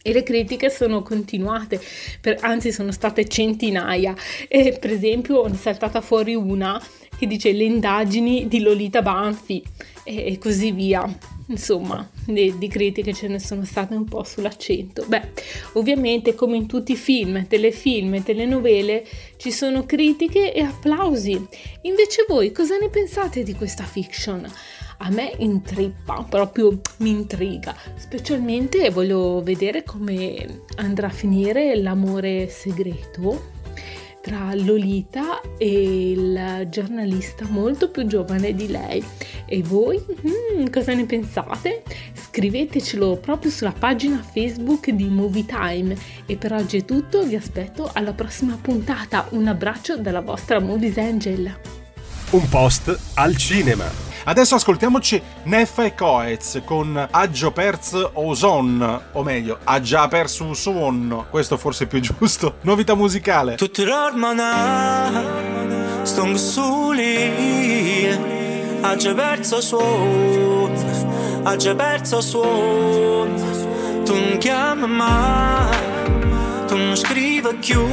E 0.00 0.12
le 0.12 0.22
critiche 0.22 0.70
sono 0.70 1.02
continuate, 1.02 1.80
per, 2.20 2.38
anzi 2.40 2.72
sono 2.72 2.92
state 2.92 3.26
centinaia. 3.28 4.14
E 4.48 4.78
per 4.80 4.92
esempio 4.92 5.46
ne 5.46 5.54
è 5.54 5.58
saltata 5.58 6.00
fuori 6.00 6.34
una 6.34 6.80
che 7.18 7.26
dice 7.26 7.52
le 7.52 7.64
indagini 7.64 8.48
di 8.48 8.60
Lolita 8.60 9.02
Banfi 9.02 9.62
e 10.04 10.38
così 10.38 10.70
via. 10.70 11.34
Insomma, 11.48 12.08
di, 12.24 12.58
di, 12.58 12.66
critiche 12.66 13.14
ce 13.14 13.28
ne 13.28 13.38
sono 13.38 13.64
state 13.64 13.94
un 13.94 14.04
po' 14.04 14.24
sull'accento. 14.24 15.04
Beh, 15.06 15.30
ovviamente 15.74 16.34
come 16.34 16.56
in 16.56 16.66
tutti 16.66 16.92
i 16.92 16.96
film, 16.96 17.46
telefilm 17.46 18.14
e 18.14 18.22
telenovele 18.22 19.06
ci 19.36 19.52
sono 19.52 19.86
critiche 19.86 20.52
e 20.52 20.60
applausi. 20.62 21.40
Invece 21.82 22.24
voi 22.26 22.50
cosa 22.50 22.76
ne 22.78 22.88
pensate 22.88 23.44
di 23.44 23.54
questa 23.54 23.84
fiction? 23.84 24.44
A 24.98 25.10
me 25.10 25.34
intrippa, 25.38 26.26
proprio 26.28 26.80
mi 26.98 27.10
intriga, 27.10 27.76
specialmente 27.96 28.88
voglio 28.90 29.42
vedere 29.42 29.82
come 29.84 30.62
andrà 30.76 31.08
a 31.08 31.10
finire 31.10 31.76
l'amore 31.76 32.48
segreto 32.48 33.54
tra 34.26 34.52
Lolita 34.54 35.40
e 35.56 36.10
il 36.10 36.66
giornalista 36.68 37.46
molto 37.48 37.90
più 37.90 38.06
giovane 38.06 38.54
di 38.54 38.66
lei. 38.66 39.02
E 39.46 39.62
voi 39.62 40.04
hmm, 40.04 40.66
cosa 40.72 40.94
ne 40.94 41.06
pensate? 41.06 41.84
Scrivetecelo 42.12 43.18
proprio 43.18 43.52
sulla 43.52 43.72
pagina 43.72 44.20
Facebook 44.20 44.90
di 44.90 45.04
Movie 45.04 45.46
Time. 45.46 45.96
E 46.26 46.36
per 46.36 46.52
oggi 46.54 46.78
è 46.78 46.84
tutto, 46.84 47.22
vi 47.22 47.36
aspetto 47.36 47.88
alla 47.92 48.14
prossima 48.14 48.58
puntata. 48.60 49.28
Un 49.30 49.46
abbraccio 49.46 49.96
dalla 49.96 50.22
vostra 50.22 50.58
Movies 50.58 50.96
Angel. 50.98 51.85
Un 52.30 52.48
post 52.48 52.98
al 53.14 53.36
cinema. 53.36 53.84
Adesso 54.24 54.56
ascoltiamoci 54.56 55.22
Neffa 55.44 55.84
e 55.84 55.94
Coez 55.94 56.60
con 56.64 57.06
Aggio 57.08 57.52
Perz 57.52 58.10
Oson, 58.14 59.00
o 59.12 59.22
meglio, 59.22 59.58
ha 59.62 59.80
già 59.80 60.08
perso 60.08 60.42
un 60.42 60.56
suono. 60.56 61.26
Questo 61.30 61.56
forse 61.56 61.84
è 61.84 61.86
più 61.86 62.00
giusto. 62.00 62.56
Novità 62.66 62.96
musicale. 62.96 63.54
Tutti 63.54 63.84
l'ormana, 63.84 65.22
stongo 66.02 66.36
soli, 66.36 68.10
ha 68.80 68.96
già 68.96 69.14
perso 69.14 69.60
suono, 69.60 70.72
ha 71.44 71.54
già 71.54 71.76
perso 71.76 72.20
suono. 72.20 73.34
Tu 74.04 74.12
non 74.12 74.36
chiami 74.38 74.88
mai, 74.88 75.76
tu 76.66 76.76
non 76.76 76.96
scrivi 76.96 77.54
più, 77.60 77.86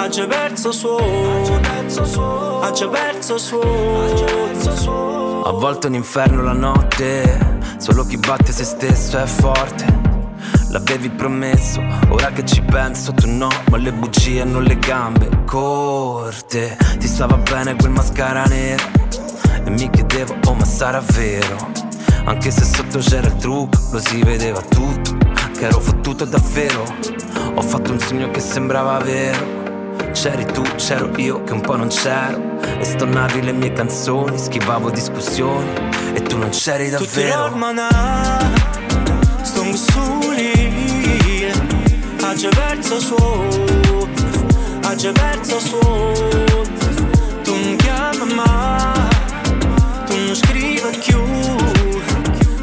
ha 0.00 0.08
già 0.08 0.26
perso 0.26 0.72
suono, 0.72 1.60
ha 2.62 2.70
già 2.72 2.88
perso 2.88 3.36
suono. 3.36 5.42
A 5.42 5.52
volte 5.52 5.88
un 5.88 5.94
inferno 5.94 6.42
la 6.42 6.54
notte, 6.54 7.58
solo 7.76 8.06
chi 8.06 8.16
batte 8.16 8.50
se 8.50 8.64
stesso 8.64 9.18
è 9.18 9.26
forte. 9.26 9.84
L'avevi 10.70 11.10
promesso, 11.10 11.82
ora 12.08 12.30
che 12.30 12.46
ci 12.46 12.62
penso 12.62 13.12
tu 13.12 13.28
no, 13.28 13.50
ma 13.70 13.76
le 13.76 13.92
bugie 13.92 14.40
hanno 14.40 14.60
le 14.60 14.78
gambe 14.78 15.28
corte. 15.44 16.78
Ti 16.98 17.06
stava 17.06 17.36
bene 17.36 17.76
quel 17.76 17.90
mascara 17.90 18.44
nero 18.44 18.84
e 19.64 19.68
mi 19.68 19.90
chiedevo, 19.90 20.34
oh 20.46 20.54
ma 20.54 20.64
sarà 20.64 21.02
vero? 21.12 21.72
Anche 22.24 22.50
se 22.50 22.64
sotto 22.64 23.00
c'era 23.00 23.26
il 23.26 23.36
trucco, 23.36 23.78
lo 23.90 23.98
si 23.98 24.22
vedeva 24.22 24.62
tutto, 24.62 25.14
che 25.58 25.66
ero 25.66 25.78
fottuto 25.78 26.24
davvero. 26.24 26.84
Ho 27.54 27.62
fatto 27.62 27.92
un 27.92 27.98
sogno 27.98 28.30
che 28.30 28.40
sembrava 28.40 28.96
vero. 28.98 29.59
C'eri 30.12 30.44
tu, 30.44 30.62
c'ero 30.76 31.10
io 31.16 31.42
che 31.44 31.52
un 31.52 31.60
po' 31.60 31.76
non 31.76 31.88
c'ero. 31.88 32.58
E 32.78 32.84
stonavi 32.84 33.42
le 33.42 33.52
mie 33.52 33.72
canzoni, 33.72 34.38
schivavo 34.38 34.90
discussioni. 34.90 35.70
E 36.14 36.22
tu 36.22 36.36
non 36.36 36.50
c'eri 36.50 36.90
davvero. 36.90 37.48
Stongo 39.42 39.76
soli 39.76 41.48
Ha 42.22 42.34
già 42.34 42.48
perso 42.50 43.00
suono 43.00 44.08
Ha 44.84 44.94
già 44.94 45.12
perso 45.12 45.58
suono 45.58 46.62
Tu 47.42 47.54
non 47.54 47.76
chiami 47.76 48.34
mai 48.34 49.08
Tu 50.06 50.16
non 50.16 50.34
scrivi 50.34 50.98
più 51.04 51.20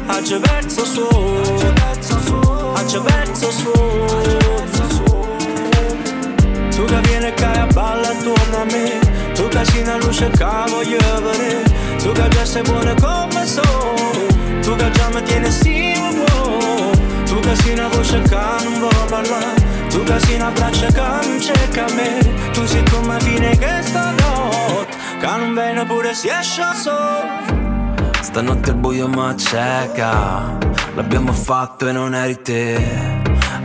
Ha 0.06 0.22
già 0.22 0.38
perso 0.38 0.84
suono 0.84 1.74
Ha 2.74 2.84
già 2.84 3.00
qua 7.38 7.52
e 7.52 7.72
balla 7.72 8.08
attorno 8.08 8.60
a 8.60 8.64
me. 8.64 9.08
Tu 9.38 9.46
che 9.46 9.64
sei 9.66 9.84
luce 10.00 10.28
che 10.30 10.44
voglio 10.68 10.98
vedere 11.22 11.62
Tu 11.98 12.10
che 12.10 12.28
già 12.28 12.44
sei 12.44 12.62
buona 12.62 12.92
come 12.94 13.46
sono 13.46 13.94
Tu 14.62 14.74
che 14.74 14.90
già 14.90 15.08
mi 15.10 15.22
tieni 15.22 15.48
stima 15.48 16.08
buono 16.10 16.90
Tu 17.24 17.38
che 17.38 17.54
sei 17.54 17.80
voce 17.88 18.20
che 18.22 18.38
non 18.64 18.78
vuole 18.80 19.06
parlare 19.08 19.88
Tu 19.90 20.02
che 20.02 20.18
sei 20.18 20.34
una 20.34 20.50
braccia 20.50 20.86
che 20.86 21.28
non 21.28 21.40
cerca 21.40 21.84
me. 21.94 22.18
Tu 22.52 22.66
sei 22.66 22.82
come 22.90 23.20
fine 23.20 23.56
che 23.56 23.78
stanotte 23.82 24.96
Che 25.20 25.26
non 25.26 25.54
viene 25.54 25.86
pure 25.86 26.14
si 26.14 26.28
esce 26.28 26.64
solo 26.74 27.56
Stanotte 28.20 28.70
il 28.70 28.76
buio 28.76 29.06
ma 29.06 29.36
cieca 29.36 30.58
L'abbiamo 30.96 31.32
fatto 31.32 31.86
e 31.86 31.92
non 31.92 32.12
eri 32.12 32.42
te 32.42 33.17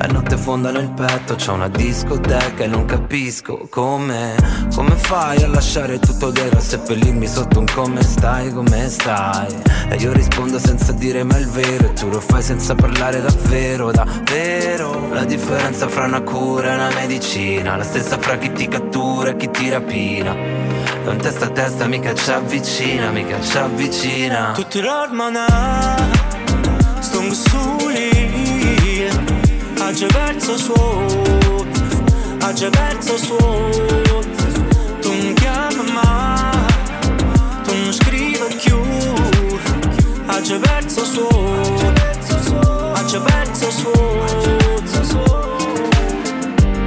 a 0.03 0.07
notte 0.07 0.35
fonda 0.35 0.69
nel 0.69 0.89
petto 0.89 1.35
c'è 1.35 1.51
una 1.51 1.69
discoteca 1.69 2.63
e 2.63 2.67
non 2.67 2.83
capisco 2.83 3.67
come 3.69 4.35
Come 4.75 4.95
fai 4.95 5.41
a 5.43 5.47
lasciare 5.47 5.97
tutto 5.99 6.31
nero 6.31 6.57
a 6.57 6.59
seppellirmi 6.59 7.25
sotto 7.25 7.59
un 7.59 7.65
come 7.73 8.01
stai, 8.01 8.51
come 8.51 8.89
stai? 8.89 9.61
E 9.89 9.95
io 9.95 10.11
rispondo 10.11 10.59
senza 10.59 10.91
dire 10.91 11.23
mai 11.23 11.41
il 11.41 11.47
vero 11.47 11.85
E 11.85 11.93
tu 11.93 12.09
lo 12.09 12.19
fai 12.19 12.41
senza 12.41 12.75
parlare 12.75 13.21
davvero, 13.21 13.91
davvero. 13.91 15.09
La 15.13 15.23
differenza 15.23 15.87
fra 15.87 16.03
una 16.03 16.21
cura 16.21 16.71
e 16.71 16.75
una 16.75 16.91
medicina 16.93 17.77
La 17.77 17.83
stessa 17.83 18.17
fra 18.17 18.37
chi 18.37 18.51
ti 18.51 18.67
cattura 18.67 19.29
e 19.29 19.35
chi 19.37 19.49
ti 19.49 19.69
rapina. 19.69 20.31
Un 21.05 21.17
testa 21.17 21.45
a 21.45 21.49
testa 21.49 21.87
mica 21.87 22.13
ci 22.13 22.31
avvicina, 22.31 23.09
mica 23.09 23.39
ci 23.41 23.57
avvicina. 23.57 24.51
Tutti 24.53 24.81
l'ormona 24.81 25.45
Stongo 26.99 27.33
soli 27.33 27.82
già 29.91 30.07
verso 30.07 30.57
ha 32.39 32.53
già 32.53 32.69
verso 32.69 33.17
suono 33.17 34.21
Tu 35.01 35.09
non 35.09 35.33
chiami 35.33 35.91
mai, 35.91 36.67
tu 37.63 37.73
non 37.73 37.93
scrivi 37.93 38.55
più 38.61 38.81
già 40.43 40.57
verso 40.57 41.03
ha 42.93 43.05
già 43.05 43.19
verso 43.19 43.71
suono 43.71 44.31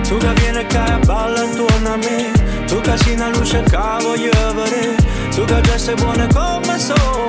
Tu 0.02 0.16
che 0.16 0.32
vieni 0.34 0.58
e 0.58 0.98
balla 1.04 1.42
intorno 1.42 1.92
a 1.92 1.96
me 1.96 2.32
Tu 2.66 2.80
che 2.80 2.96
sei 2.98 3.14
una 3.14 3.28
luce 3.28 3.62
che 3.62 3.78
voglio 4.00 4.54
vedere 4.54 4.96
Tu 5.34 5.44
che 5.44 5.60
già 5.62 5.78
sei 5.78 5.94
buona 5.96 6.26
come 6.28 6.78
sono 6.78 7.26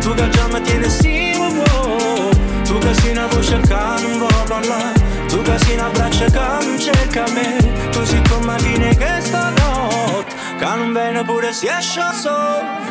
Tu 0.00 0.14
che 0.14 0.28
già 0.28 0.46
mi 0.48 0.60
tieni 0.62 0.88
stima 0.90 1.48
buono 1.48 2.51
Tu 2.72 2.78
che 2.78 2.94
sei 2.94 3.10
una 3.10 3.26
voce 3.26 3.60
che 3.60 3.74
non 4.00 4.16
vuole 4.16 4.44
parlare 4.48 5.26
Tu 5.28 5.42
che 5.42 5.58
sei 5.58 5.74
una 5.74 5.90
braccia 5.90 6.24
che 6.24 6.64
non 6.64 6.80
cerca 6.80 7.24
me 7.34 7.90
Tu 7.90 8.02
sei 8.02 8.22
come 8.30 8.58
fine 8.60 8.96
che 8.96 9.20
stanotte 9.20 10.34
Che 10.58 10.64
non 10.64 10.90
viene 10.94 11.22
pure 11.22 11.52
si 11.52 11.66
esce 11.66 12.00
solo 12.14 12.81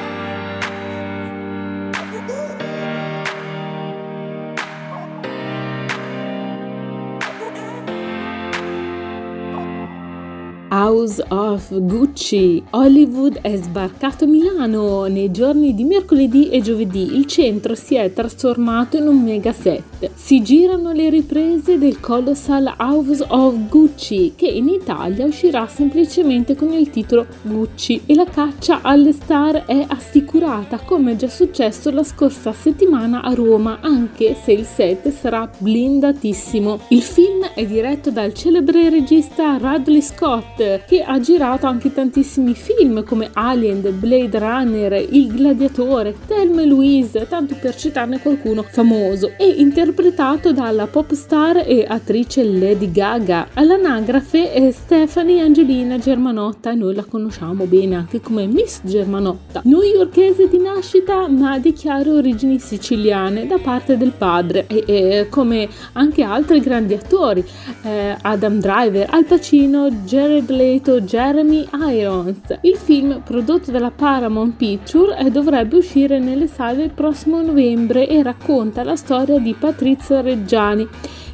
House 10.74 11.22
of 11.28 11.78
Gucci. 11.82 12.64
Hollywood 12.70 13.40
è 13.42 13.58
sbarcato 13.58 14.24
a 14.24 14.28
Milano 14.28 15.06
nei 15.08 15.30
giorni 15.30 15.76
di 15.76 15.84
mercoledì 15.84 16.50
e 16.50 16.62
giovedì. 16.62 17.14
Il 17.18 17.26
centro 17.26 17.76
si 17.76 17.96
è 17.96 18.14
trasformato 18.14 18.96
in 18.96 19.06
un 19.08 19.22
mega 19.22 19.52
set. 19.52 20.10
Si 20.14 20.42
girano 20.42 20.94
le 20.94 21.10
riprese 21.10 21.78
del 21.78 22.00
Colossal 22.00 22.74
House 22.78 23.22
of 23.28 23.68
Gucci, 23.68 24.32
che 24.38 24.48
in 24.48 24.70
Italia 24.70 25.26
uscirà 25.26 25.68
semplicemente 25.68 26.56
con 26.56 26.72
il 26.72 26.90
titolo 26.90 27.26
Gucci 27.42 28.04
e 28.06 28.16
la 28.16 28.24
caccia 28.24 28.80
alle 28.82 29.12
star 29.12 29.66
è 29.66 29.84
assicurata, 29.86 30.80
come 30.80 31.12
è 31.12 31.16
già 31.18 31.28
successo 31.28 31.92
la 31.92 32.04
scorsa 32.04 32.54
settimana 32.54 33.24
a 33.24 33.34
Roma, 33.34 33.80
anche 33.82 34.38
se 34.42 34.54
il 34.54 34.64
set 34.64 35.12
sarà 35.12 35.52
blindatissimo. 35.58 36.80
Il 36.92 37.02
film 37.02 37.44
è 37.54 37.66
diretto 37.66 38.10
dal 38.10 38.34
celebre 38.34 38.90
regista 38.90 39.58
Radley 39.58 40.02
Scott, 40.02 40.60
che 40.86 41.02
ha 41.02 41.20
girato 41.20 41.66
anche 41.66 41.94
tantissimi 41.94 42.54
film 42.54 43.04
come 43.04 43.30
Alien, 43.34 43.82
Blade 44.00 44.38
Runner, 44.38 44.94
Il 45.10 45.34
Gladiatore, 45.34 46.16
Thelma 46.28 46.64
Louise, 46.64 47.28
tanto 47.28 47.56
per 47.60 47.76
citarne 47.76 48.20
qualcuno 48.20 48.64
famoso, 48.64 49.32
e 49.38 49.48
interpretato 49.48 50.52
dalla 50.52 50.88
pop 50.88 51.14
star 51.14 51.64
e 51.66 51.86
attrice 51.88 52.44
Lady 52.44 52.92
Gaga. 52.92 53.48
All'anagrafe 53.54 54.52
è 54.52 54.72
Stephanie 54.72 55.42
Angelina 55.42 55.98
Germanotta 55.98 56.74
noi 56.74 56.96
la 56.96 57.04
conosciamo 57.04 57.66
bene 57.66 57.96
anche 57.96 58.22
come 58.22 58.46
Miss 58.46 58.82
Germanotta. 58.84 59.62
Newyorkese 59.64 60.48
di 60.48 60.60
nascita 60.60 61.28
ma 61.28 61.60
di 61.60 61.74
chiare 61.74 62.10
origini 62.10 62.60
siciliane 62.60 63.48
da 63.48 63.58
parte 63.58 63.98
del 63.98 64.12
padre 64.12 64.66
e, 64.68 64.84
e 64.86 65.28
come 65.30 65.68
anche 65.94 66.24
altri 66.24 66.60
grandi 66.60 66.94
attori 66.94 67.44
eh, 67.84 68.16
Adam 68.22 68.60
Driver, 68.60 69.08
Al 69.10 69.26
Pacino, 69.26 69.90
Jared 69.90 70.50
Leto, 70.52 71.02
Jeremy 71.02 71.68
Irons. 71.74 72.60
Il 72.62 72.76
film 72.76 73.22
prodotto 73.24 73.72
dalla 73.72 73.90
Paramount 73.90 74.56
Picture 74.56 75.18
eh, 75.18 75.32
dovrebbe 75.32 75.78
uscire 75.78 76.20
nelle 76.20 76.48
sale 76.48 76.84
il 76.84 76.92
prossimo 76.92 77.42
novembre 77.42 78.08
e 78.08 78.22
racconta 78.22 78.84
la 78.84 78.96
storia 78.96 79.40
di 79.40 79.56
Patrizia 79.58 80.22
Reggiani, 80.22 80.88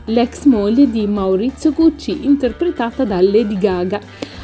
l'ex 0.06 0.46
moglie 0.46 0.90
di 0.90 1.06
Maurizio 1.08 1.74
Gucci, 1.74 2.26
interpretata 2.26 3.04
da 3.04 3.20
Lady 3.20 3.58
Gaga 3.58 4.00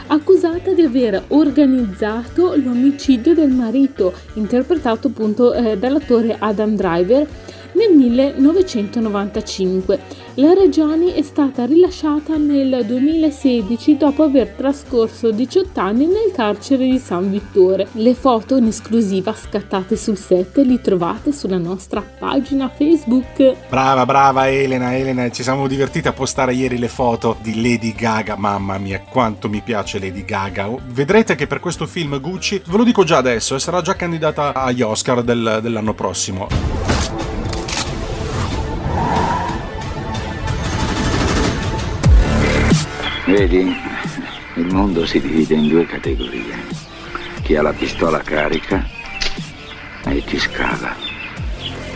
accusata 0.07 0.73
di 0.73 0.81
aver 0.81 1.23
organizzato 1.29 2.55
l'omicidio 2.55 3.33
del 3.33 3.51
marito, 3.51 4.13
interpretato 4.33 5.07
appunto 5.07 5.53
eh, 5.53 5.77
dall'attore 5.77 6.35
Adam 6.37 6.75
Driver 6.75 7.27
nel 7.73 7.95
1995. 7.95 10.21
La 10.35 10.53
Reggiani 10.53 11.11
è 11.11 11.21
stata 11.21 11.65
rilasciata 11.65 12.37
nel 12.37 12.83
2016 12.85 13.97
dopo 13.97 14.23
aver 14.23 14.49
trascorso 14.49 15.31
18 15.31 15.79
anni 15.79 16.07
nel 16.07 16.31
carcere 16.33 16.85
di 16.85 16.97
San 16.97 17.29
Vittore. 17.29 17.87
Le 17.91 18.15
foto 18.15 18.57
in 18.57 18.65
esclusiva 18.65 19.33
scattate 19.33 19.95
sul 19.95 20.17
set 20.17 20.57
li 20.57 20.81
trovate 20.81 21.31
sulla 21.31 21.59
nostra 21.59 22.01
pagina 22.01 22.69
Facebook. 22.69 23.67
Brava, 23.69 24.05
brava 24.05 24.49
Elena, 24.49 24.97
Elena, 24.97 25.29
ci 25.29 25.43
siamo 25.43 25.67
divertiti 25.67 26.07
a 26.07 26.13
postare 26.13 26.53
ieri 26.53 26.79
le 26.79 26.87
foto 26.87 27.37
di 27.41 27.61
Lady 27.61 27.93
Gaga, 27.93 28.35
mamma 28.35 28.79
mia 28.79 29.01
quanto 29.01 29.49
mi 29.49 29.61
piace 29.61 29.99
Lady 29.99 30.25
Gaga. 30.25 30.67
Vedrete 30.87 31.35
che 31.35 31.45
per 31.45 31.59
questo 31.59 31.85
film 31.85 32.19
Gucci, 32.19 32.61
ve 32.65 32.77
lo 32.77 32.83
dico 32.83 33.03
già 33.03 33.17
adesso, 33.17 33.59
sarà 33.59 33.81
già 33.81 33.95
candidata 33.95 34.53
agli 34.53 34.81
Oscar 34.81 35.21
del, 35.21 35.59
dell'anno 35.61 35.93
prossimo. 35.93 36.47
Vedi, 43.25 43.73
il 44.55 44.65
mondo 44.65 45.05
si 45.05 45.21
divide 45.21 45.53
in 45.53 45.69
due 45.69 45.85
categorie. 45.85 46.61
Chi 47.41 47.55
ha 47.55 47.61
la 47.61 47.71
pistola 47.71 48.19
carica 48.19 48.85
e 50.05 50.21
chi 50.25 50.37
scava. 50.37 50.93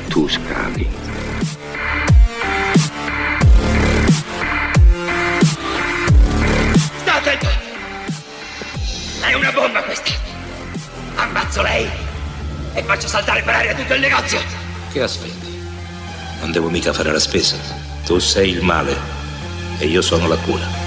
Tu 0.08 0.26
scavi. 0.30 0.88
Sta 6.96 7.16
attento! 7.16 7.48
È 9.20 9.34
una 9.34 9.52
bomba 9.52 9.84
questa! 9.84 10.12
Ammazzo 11.16 11.62
lei 11.62 11.90
e 12.74 12.84
faccio 12.84 13.10
saltare 13.10 13.42
per 13.42 13.54
aria 13.54 13.76
tutto 13.76 13.94
il 13.96 14.00
negozio! 14.00 14.40
Che 14.94 15.02
aspetti? 15.02 15.60
Non 16.40 16.54
devo 16.54 16.70
mica 16.70 16.94
fare 16.94 17.12
la 17.12 17.20
spesa. 17.20 17.58
Tu 18.06 18.18
sei 18.20 18.52
il 18.52 18.64
male 18.64 18.96
e 19.78 19.88
io 19.88 20.02
sono 20.02 20.30
la 20.30 20.38
cura. 20.38 20.87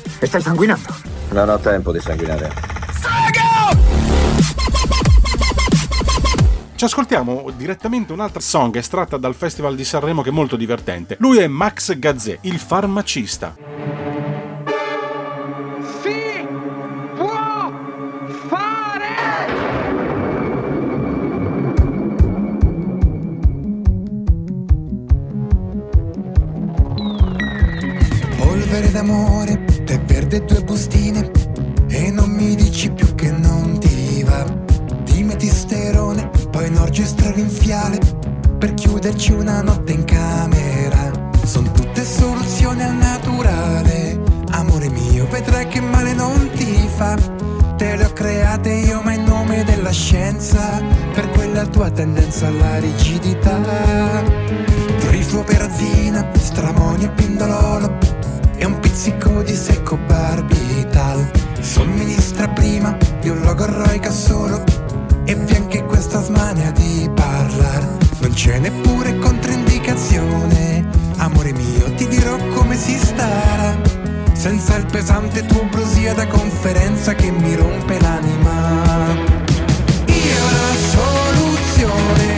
e 0.21 0.27
stai 0.27 0.41
sanguinando. 0.41 0.95
Non 1.31 1.49
ho 1.49 1.57
tempo 1.57 1.91
di 1.91 1.99
sanguinare. 1.99 2.53
Ci 6.75 6.85
ascoltiamo 6.85 7.51
direttamente 7.55 8.13
un'altra 8.13 8.39
song 8.39 8.75
estratta 8.75 9.17
dal 9.17 9.35
Festival 9.35 9.75
di 9.75 9.83
Sanremo 9.83 10.21
che 10.21 10.29
è 10.29 10.31
molto 10.31 10.55
divertente. 10.55 11.15
Lui 11.19 11.39
è 11.39 11.47
Max 11.47 11.97
Gazzè, 11.97 12.39
il 12.41 12.59
farmacista. 12.59 13.70
Chiuderci 39.11 39.33
una 39.33 39.61
notte 39.61 39.91
in 39.91 40.05
camera. 40.05 41.11
Sono 41.43 41.69
tutte 41.73 42.05
soluzioni 42.05 42.81
al 42.81 42.93
naturale. 42.93 44.17
Amore 44.51 44.87
mio, 44.87 45.27
vedrai 45.29 45.67
che 45.67 45.81
male 45.81 46.13
non 46.13 46.49
ti 46.51 46.87
fa. 46.95 47.17
Te 47.75 47.97
le 47.97 48.05
ho 48.05 48.13
create 48.13 48.71
io 48.71 49.01
ma 49.01 49.11
in 49.11 49.23
nome 49.23 49.65
della 49.65 49.91
scienza 49.91 50.81
Per 51.13 51.29
quella 51.31 51.65
tua 51.65 51.91
tendenza 51.91 52.47
alla 52.47 52.79
rigidità. 52.79 53.59
Trifluoperazina, 54.99 56.31
stramonio 56.37 57.07
e 57.07 57.11
pindololo 57.11 57.97
e 58.55 58.65
un 58.65 58.79
pizzico 58.79 59.41
di 59.43 59.55
secco 59.55 59.97
barbital. 60.07 61.29
Somministra 61.59 62.47
prima 62.47 62.95
di 63.19 63.27
un 63.27 63.41
logo 63.41 63.65
eroica 63.65 64.09
solo 64.09 64.63
E 65.25 65.35
vi 65.35 65.55
anche 65.55 65.83
questa 65.83 66.21
smania 66.21 66.71
di 66.71 67.11
parlare 67.13 68.01
Non 68.21 68.33
c'è 68.33 68.59
neppure 68.59 69.17
controindicazione. 69.17 70.87
Amore 71.17 71.53
mio 71.53 71.93
ti 71.95 72.07
dirò 72.07 72.37
come 72.53 72.75
si 72.75 72.97
starà 72.97 73.77
Senza 74.41 74.75
il 74.75 74.85
pesante 74.87 75.45
tuo 75.45 75.63
brusio 75.65 76.15
da 76.15 76.25
conferenza 76.25 77.13
che 77.13 77.29
mi 77.29 77.53
rompe 77.55 77.99
l'anima. 77.99 79.13
Io 80.05 80.43
la 80.49 80.73
soluzione 80.89 82.30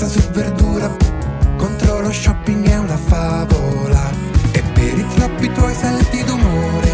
l'essenza 0.00 0.06
su 0.06 0.30
verdura, 0.30 0.90
contro 1.56 2.00
lo 2.00 2.10
shopping 2.10 2.66
è 2.66 2.78
una 2.78 2.96
favola. 2.96 4.10
E 4.52 4.62
per 4.72 4.98
i 4.98 5.06
troppi 5.14 5.52
tuoi 5.52 5.74
salti 5.74 6.24
d'umore, 6.24 6.90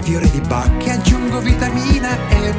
fiori 0.00 0.30
di 0.30 0.40
bacche 0.40 0.92
aggiungo 0.92 1.40
vitamina 1.40 2.16
E. 2.28 2.54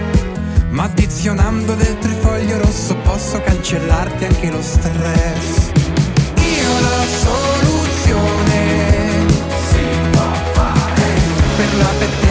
Ma 0.70 0.84
addizionando 0.84 1.74
del 1.74 1.98
trifoglio 1.98 2.60
rosso 2.60 2.96
posso 2.98 3.42
cancellarti 3.42 4.26
anche 4.26 4.52
lo 4.52 4.62
stress. 4.62 5.72
Io 6.36 6.80
la 6.82 7.04
soluzione 7.24 8.66
si 9.70 9.80
può 10.12 10.32
fare 10.54 11.04
per 11.56 11.78
la 11.78 11.92
pettegola 11.98 12.27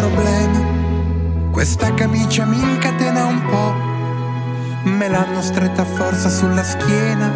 problema. 0.00 1.50
Questa 1.50 1.92
camicia 1.92 2.46
mi 2.46 2.58
incatena 2.58 3.26
un 3.26 3.42
po'. 3.50 4.88
Me 4.88 5.08
l'hanno 5.08 5.42
stretta 5.42 5.82
a 5.82 5.84
forza 5.84 6.30
sulla 6.30 6.62
schiena. 6.62 7.28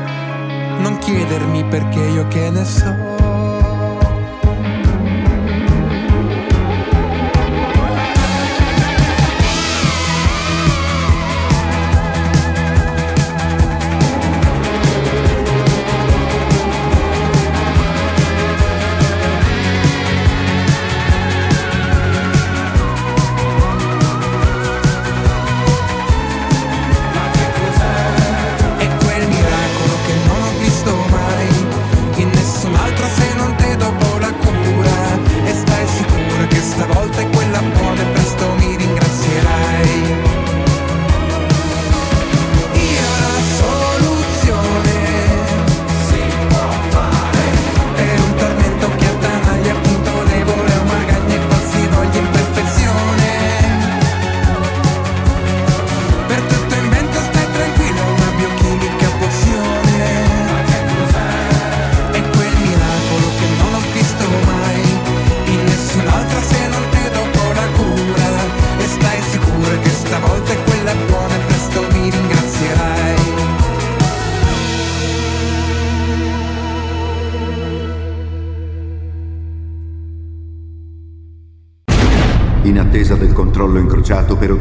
Non 0.78 0.96
chiedermi 0.98 1.64
perché 1.64 2.00
io 2.00 2.26
che 2.28 2.50
ne 2.50 2.64
so. 2.64 3.23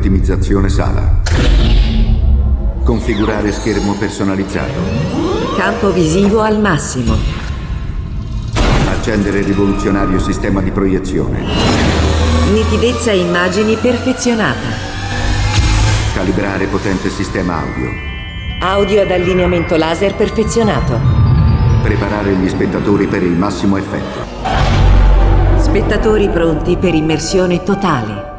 Ottimizzazione 0.03 0.67
sala. 0.67 1.21
Configurare 2.83 3.53
schermo 3.53 3.93
personalizzato. 3.93 4.73
Campo 5.55 5.93
visivo 5.93 6.41
al 6.41 6.59
massimo. 6.59 7.15
Accendere 8.89 9.43
rivoluzionario 9.43 10.19
sistema 10.19 10.59
di 10.59 10.71
proiezione. 10.71 11.45
Nitidezza 12.51 13.13
immagini 13.13 13.77
perfezionata. 13.77 14.91
Calibrare 16.13 16.65
potente 16.65 17.09
sistema 17.09 17.61
audio. 17.61 17.89
Audio 18.59 19.03
ad 19.03 19.11
allineamento 19.11 19.77
laser 19.77 20.15
perfezionato. 20.15 20.99
Preparare 21.81 22.33
gli 22.33 22.49
spettatori 22.49 23.07
per 23.07 23.23
il 23.23 23.37
massimo 23.37 23.77
effetto. 23.77 24.19
Spettatori 25.61 26.27
pronti 26.27 26.75
per 26.75 26.93
immersione 26.93 27.63
totale. 27.63 28.32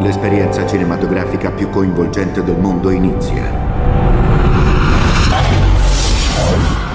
L'esperienza 0.00 0.64
cinematografica 0.64 1.50
più 1.50 1.70
coinvolgente 1.70 2.44
del 2.44 2.56
mondo 2.56 2.90
inizia. 2.90 3.50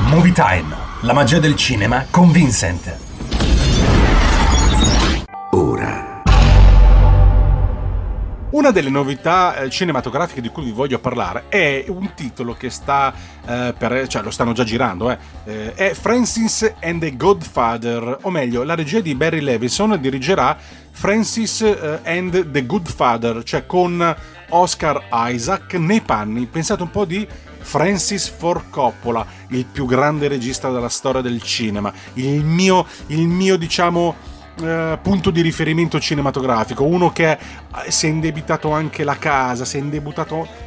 Movie 0.08 0.32
Time, 0.32 0.74
la 1.02 1.14
magia 1.14 1.40
del 1.40 1.56
cinema 1.56 2.06
con 2.10 2.32
Vincent. 2.32 3.12
Una 8.54 8.70
delle 8.70 8.92
novità 8.92 9.56
eh, 9.56 9.70
cinematografiche 9.72 10.40
di 10.40 10.50
cui 10.50 10.66
vi 10.66 10.72
voglio 10.72 11.00
parlare 11.00 11.46
è 11.50 11.86
un 11.88 12.12
titolo 12.14 12.54
che 12.54 12.70
sta 12.70 13.12
eh, 13.48 13.74
per, 13.76 14.08
cioè 14.08 14.22
lo 14.22 14.30
stanno 14.30 14.54
già 14.54 14.64
girando, 14.64 15.10
eh, 15.10 15.18
eh, 15.46 15.74
è 15.74 15.94
Francis 15.96 16.72
and 16.80 17.02
the 17.02 17.16
Godfather, 17.16 18.20
o 18.22 18.30
meglio, 18.30 18.62
la 18.62 18.76
regia 18.76 19.00
di 19.00 19.16
Barry 19.16 19.40
Levison 19.40 19.98
dirigerà 20.00 20.56
Francis 20.94 21.62
eh, 21.62 22.00
and 22.04 22.52
the 22.52 22.66
Good 22.66 22.88
Father, 22.88 23.44
cioè 23.44 23.66
con 23.66 24.16
Oscar 24.50 25.08
Isaac 25.12 25.74
nei 25.74 26.02
panni, 26.02 26.46
pensate 26.46 26.84
un 26.84 26.92
po' 26.92 27.04
di 27.04 27.28
Francis 27.60 28.30
Ford 28.30 28.70
Coppola, 28.70 29.26
il 29.50 29.66
più 29.66 29.86
grande 29.86 30.28
regista 30.28 30.70
della 30.70 30.90
storia 30.90 31.22
del 31.22 31.42
cinema, 31.42 31.92
il 32.14 32.46
mio, 32.46 32.86
il 33.08 33.28
mio 33.28 33.58
diciamo 33.58 34.32
eh, 34.62 35.00
punto 35.02 35.32
di 35.32 35.42
riferimento 35.42 36.00
cinematografico, 36.00 36.84
uno 36.84 37.12
che 37.12 37.32
eh, 37.32 37.38
si 37.88 38.06
è 38.06 38.10
indebitato 38.10 38.70
anche 38.70 39.04
la 39.04 39.18
casa, 39.18 39.66
si 39.66 39.78
è, 39.78 40.02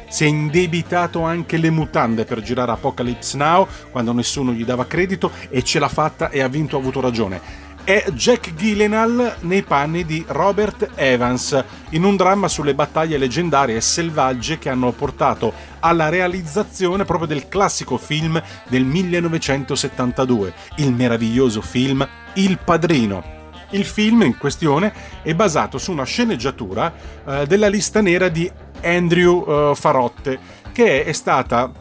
si 0.09 0.23
è 0.25 0.27
indebitato 0.27 1.21
anche 1.21 1.57
le 1.57 1.69
mutande 1.69 2.25
per 2.25 2.41
girare 2.41 2.71
Apocalypse 2.71 3.37
Now 3.37 3.65
quando 3.89 4.11
nessuno 4.11 4.51
gli 4.51 4.65
dava 4.65 4.85
credito 4.85 5.31
e 5.49 5.63
ce 5.63 5.79
l'ha 5.79 5.87
fatta 5.87 6.29
e 6.29 6.41
ha 6.41 6.47
vinto, 6.49 6.75
ha 6.75 6.79
avuto 6.79 6.99
ragione. 6.99 7.65
È 7.87 8.03
Jack 8.11 8.53
Gyllenhaal 8.53 9.37
nei 9.43 9.63
panni 9.63 10.03
di 10.03 10.21
Robert 10.27 10.89
Evans 10.95 11.63
in 11.91 12.03
un 12.03 12.17
dramma 12.17 12.49
sulle 12.49 12.75
battaglie 12.75 13.17
leggendarie 13.17 13.77
e 13.77 13.81
selvagge 13.81 14.59
che 14.59 14.67
hanno 14.67 14.91
portato 14.91 15.53
alla 15.79 16.09
realizzazione 16.09 17.05
proprio 17.05 17.29
del 17.29 17.47
classico 17.47 17.95
film 17.95 18.43
del 18.67 18.83
1972, 18.83 20.53
il 20.79 20.91
meraviglioso 20.91 21.61
film 21.61 22.05
Il 22.33 22.59
Padrino. 22.61 23.23
Il 23.69 23.85
film 23.85 24.23
in 24.23 24.37
questione 24.37 24.91
è 25.21 25.33
basato 25.33 25.77
su 25.77 25.93
una 25.93 26.03
sceneggiatura 26.03 26.93
eh, 27.25 27.45
della 27.47 27.69
lista 27.69 28.01
nera 28.01 28.27
di 28.27 28.51
Andrew 28.83 29.45
eh, 29.47 29.75
Farotte, 29.75 30.37
che 30.73 31.05
è 31.05 31.13
stata 31.13 31.71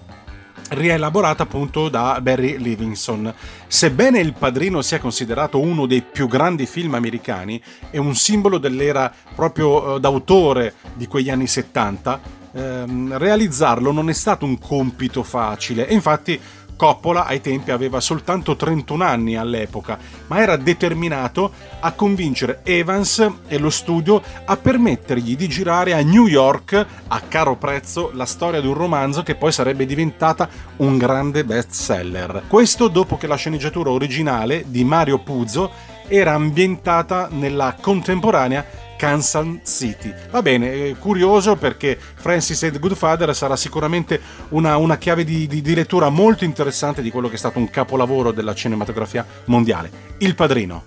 rielaborata 0.70 1.44
appunto 1.44 1.88
da 1.88 2.18
Barry 2.20 2.58
Livingston. 2.58 3.32
Sebbene 3.66 4.20
Il 4.20 4.32
Padrino 4.32 4.82
sia 4.82 4.98
considerato 4.98 5.60
uno 5.60 5.86
dei 5.86 6.02
più 6.02 6.28
grandi 6.28 6.66
film 6.66 6.94
americani, 6.94 7.60
è 7.90 7.98
un 7.98 8.14
simbolo 8.14 8.58
dell'era 8.58 9.12
proprio 9.34 9.96
eh, 9.96 10.00
d'autore 10.00 10.74
di 10.94 11.06
quegli 11.06 11.30
anni 11.30 11.46
70, 11.46 12.20
ehm, 12.52 13.18
realizzarlo 13.18 13.92
non 13.92 14.08
è 14.08 14.14
stato 14.14 14.44
un 14.44 14.58
compito 14.58 15.22
facile 15.22 15.86
e 15.86 15.94
infatti 15.94 16.40
Coppola 16.76 17.24
ai 17.24 17.40
tempi 17.40 17.70
aveva 17.70 18.00
soltanto 18.00 18.54
31 18.54 19.02
anni 19.02 19.34
all'epoca, 19.34 19.98
ma 20.26 20.40
era 20.40 20.56
determinato 20.56 21.50
a 21.80 21.92
convincere 21.92 22.60
Evans 22.64 23.26
e 23.48 23.58
lo 23.58 23.70
studio 23.70 24.22
a 24.44 24.56
permettergli 24.58 25.36
di 25.36 25.48
girare 25.48 25.94
a 25.94 26.02
New 26.02 26.26
York 26.26 26.86
a 27.08 27.20
caro 27.20 27.56
prezzo 27.56 28.10
la 28.12 28.26
storia 28.26 28.60
di 28.60 28.66
un 28.66 28.74
romanzo 28.74 29.22
che 29.22 29.36
poi 29.36 29.52
sarebbe 29.52 29.86
diventata 29.86 30.48
un 30.76 30.98
grande 30.98 31.44
bestseller. 31.44 32.42
Questo 32.46 32.88
dopo 32.88 33.16
che 33.16 33.26
la 33.26 33.36
sceneggiatura 33.36 33.90
originale 33.90 34.64
di 34.66 34.84
Mario 34.84 35.18
Puzo 35.18 35.94
era 36.08 36.34
ambientata 36.34 37.28
nella 37.30 37.74
contemporanea 37.80 38.84
Kansas 38.96 39.60
City. 39.64 40.12
Va 40.30 40.42
bene, 40.42 40.72
eh, 40.72 40.96
curioso 40.98 41.56
perché 41.56 41.98
Francis 41.98 42.62
and 42.64 42.78
Goodfather 42.78 43.34
sarà 43.34 43.56
sicuramente 43.56 44.20
una, 44.50 44.76
una 44.76 44.98
chiave 44.98 45.24
di, 45.24 45.46
di, 45.46 45.60
di 45.60 45.74
lettura 45.74 46.08
molto 46.08 46.44
interessante 46.44 47.02
di 47.02 47.10
quello 47.10 47.28
che 47.28 47.34
è 47.34 47.38
stato 47.38 47.58
un 47.58 47.70
capolavoro 47.70 48.32
della 48.32 48.54
cinematografia 48.54 49.24
mondiale. 49.44 49.90
Il 50.18 50.34
Padrino. 50.34 50.84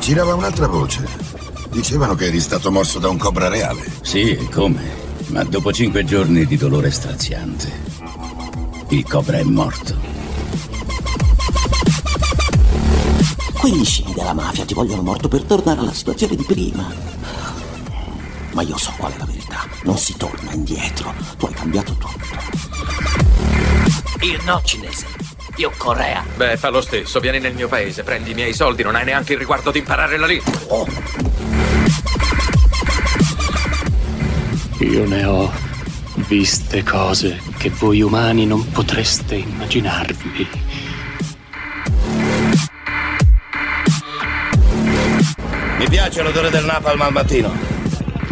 Girava 0.00 0.34
un'altra 0.34 0.66
voce. 0.66 1.04
Dicevano 1.70 2.14
che 2.14 2.26
eri 2.26 2.40
stato 2.40 2.70
morso 2.70 2.98
da 2.98 3.10
un 3.10 3.18
cobra 3.18 3.48
reale. 3.48 3.82
Sì, 4.00 4.30
e 4.30 4.48
come? 4.48 5.06
Ma 5.28 5.44
dopo 5.44 5.70
cinque 5.70 6.04
giorni 6.04 6.46
di 6.46 6.56
dolore 6.56 6.90
straziante, 6.90 7.70
il 8.88 9.04
cobra 9.06 9.36
è 9.36 9.42
morto. 9.42 10.17
Quegli 13.68 13.84
scimi 13.84 14.14
della 14.14 14.32
mafia 14.32 14.64
ti 14.64 14.72
vogliono 14.72 15.02
morto 15.02 15.28
per 15.28 15.42
tornare 15.42 15.80
alla 15.80 15.92
situazione 15.92 16.34
di 16.34 16.42
prima. 16.42 16.90
Ma 18.52 18.62
io 18.62 18.78
so 18.78 18.94
qual 18.96 19.12
è 19.12 19.18
la 19.18 19.26
verità. 19.26 19.66
Non 19.82 19.98
si 19.98 20.16
torna 20.16 20.52
indietro. 20.52 21.12
Tu 21.36 21.44
hai 21.44 21.52
cambiato 21.52 21.92
tutto. 21.92 22.24
Io 24.20 24.42
no, 24.46 24.62
cinese. 24.64 25.04
Io 25.56 25.70
Corea. 25.76 26.24
Beh, 26.34 26.56
fa 26.56 26.70
lo 26.70 26.80
stesso. 26.80 27.20
Vieni 27.20 27.40
nel 27.40 27.52
mio 27.52 27.68
paese, 27.68 28.04
prendi 28.04 28.30
i 28.30 28.34
miei 28.34 28.54
soldi, 28.54 28.82
non 28.82 28.94
hai 28.94 29.04
neanche 29.04 29.34
il 29.34 29.38
riguardo 29.38 29.70
di 29.70 29.80
imparare 29.80 30.16
la 30.16 30.26
lingua. 30.26 30.52
Oh. 30.68 30.86
Io 34.78 35.06
ne 35.06 35.24
ho 35.26 35.52
viste 36.26 36.82
cose 36.82 37.38
che 37.58 37.68
voi 37.68 38.00
umani 38.00 38.46
non 38.46 38.66
potreste 38.70 39.34
immaginarvi. 39.34 40.67
Mi 45.78 45.88
piace 45.88 46.22
l'odore 46.22 46.50
del 46.50 46.64
napalm 46.64 47.00
al 47.02 47.12
mattino. 47.12 47.56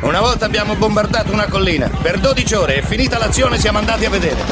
Una 0.01 0.21
volta 0.21 0.47
abbiamo 0.47 0.75
bombardato 0.75 1.33
una 1.33 1.47
collina. 1.47 1.89
Per 1.89 2.19
12 2.19 2.55
ore 2.55 2.77
e 2.79 2.83
finita 2.83 3.19
l'azione 3.19 3.57
siamo 3.57 3.79
andati 3.79 4.05
a 4.05 4.11
vedere. 4.11 4.43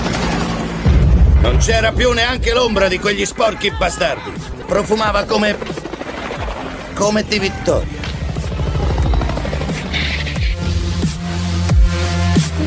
Non 1.41 1.57
c'era 1.57 1.91
più 1.91 2.13
neanche 2.13 2.53
l'ombra 2.53 2.87
di 2.87 3.01
quegli 3.01 3.27
sporchi 3.27 3.73
bastardi. 3.77 4.33
Profumava 4.65 5.25
come. 5.25 5.59
come 6.95 7.25
di 7.25 7.39
vittoria. 7.41 7.99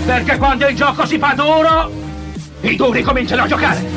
Perché 0.06 0.38
quando 0.38 0.68
il 0.68 0.76
gioco 0.76 1.06
si 1.06 1.18
fa 1.18 1.34
duro, 1.36 1.90
i 2.62 2.76
duri 2.76 3.02
cominciano 3.02 3.44
a 3.44 3.48
giocare. 3.48 3.97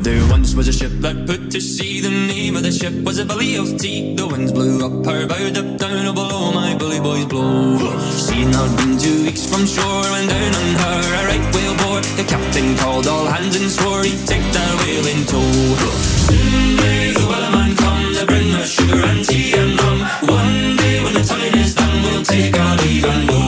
There 0.00 0.26
once 0.30 0.54
was 0.54 0.66
a 0.66 0.72
ship 0.72 0.92
that 1.04 1.26
put 1.26 1.50
to 1.50 1.60
sea. 1.60 2.00
The 2.00 2.08
name 2.08 2.56
of 2.56 2.62
the 2.62 2.72
ship 2.72 2.94
was 3.04 3.18
a 3.18 3.24
Billy 3.24 3.56
of 3.56 3.76
Tea. 3.76 4.14
The 4.16 4.26
winds 4.26 4.50
blew 4.50 4.80
up 4.80 5.04
her 5.04 5.26
bow, 5.26 5.46
up 5.60 5.78
down, 5.78 6.06
oh 6.06 6.12
below 6.14 6.52
my 6.52 6.74
bully 6.78 7.00
boys 7.00 7.26
blow. 7.26 7.76
Had 8.40 8.48
not 8.52 8.72
been 8.78 8.96
two 8.96 9.24
weeks 9.24 9.44
from 9.44 9.66
shore 9.66 10.04
when 10.12 10.26
down 10.26 10.54
on 10.60 10.70
her 10.80 11.00
a 11.04 11.22
right 11.28 11.46
whale 11.54 11.76
bore. 11.84 12.00
The 12.16 12.24
captain 12.26 12.74
called 12.78 13.06
all 13.06 13.26
hands 13.26 13.54
and 13.60 13.70
swore 13.70 14.02
he'd 14.02 14.26
take 14.26 14.46
that 14.56 14.72
whale 14.80 15.06
in 15.12 15.20
tow. 15.26 15.52
Soon 16.24 16.76
may 16.80 17.12
the 17.12 17.26
wellerman 17.28 17.76
come 17.76 18.14
to 18.14 18.24
bring 18.24 18.54
us 18.54 18.70
sugar 18.70 19.04
and 19.04 19.22
tea 19.22 19.52
and 19.52 19.78
rum. 19.82 20.00
One 20.24 20.76
day 20.76 21.04
when 21.04 21.12
the 21.12 21.24
time 21.28 21.54
is 21.60 21.74
done, 21.74 22.02
we'll 22.04 22.24
take 22.24 22.58
our 22.58 22.76
leave 22.78 23.04
and 23.04 23.28
go. 23.28 23.39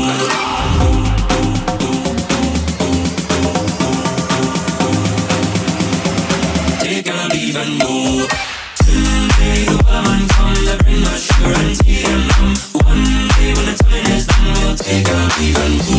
even 15.41 15.92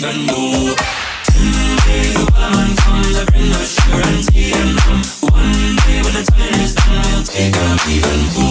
Take 0.00 0.08
a 0.08 0.16
leave 0.16 0.16
and 0.16 0.30
go. 0.30 0.74
Someday 1.28 2.08
the 2.16 2.24
wellerman 2.32 2.72
come 2.80 3.02
to 3.04 3.24
bring 3.30 3.52
us 3.52 3.68
sugar 3.76 4.00
and 4.00 4.24
tea 4.24 4.52
and 4.56 4.72
rum. 4.88 5.02
One 5.28 5.76
day 5.84 6.00
when 6.00 6.14
the 6.16 6.24
time 6.24 6.60
is 6.64 6.74
done, 6.74 7.04
we'll 7.04 7.24
take 7.24 7.52
a 7.52 7.68
leave 7.84 8.04
and 8.08 8.24
go. 8.32 8.48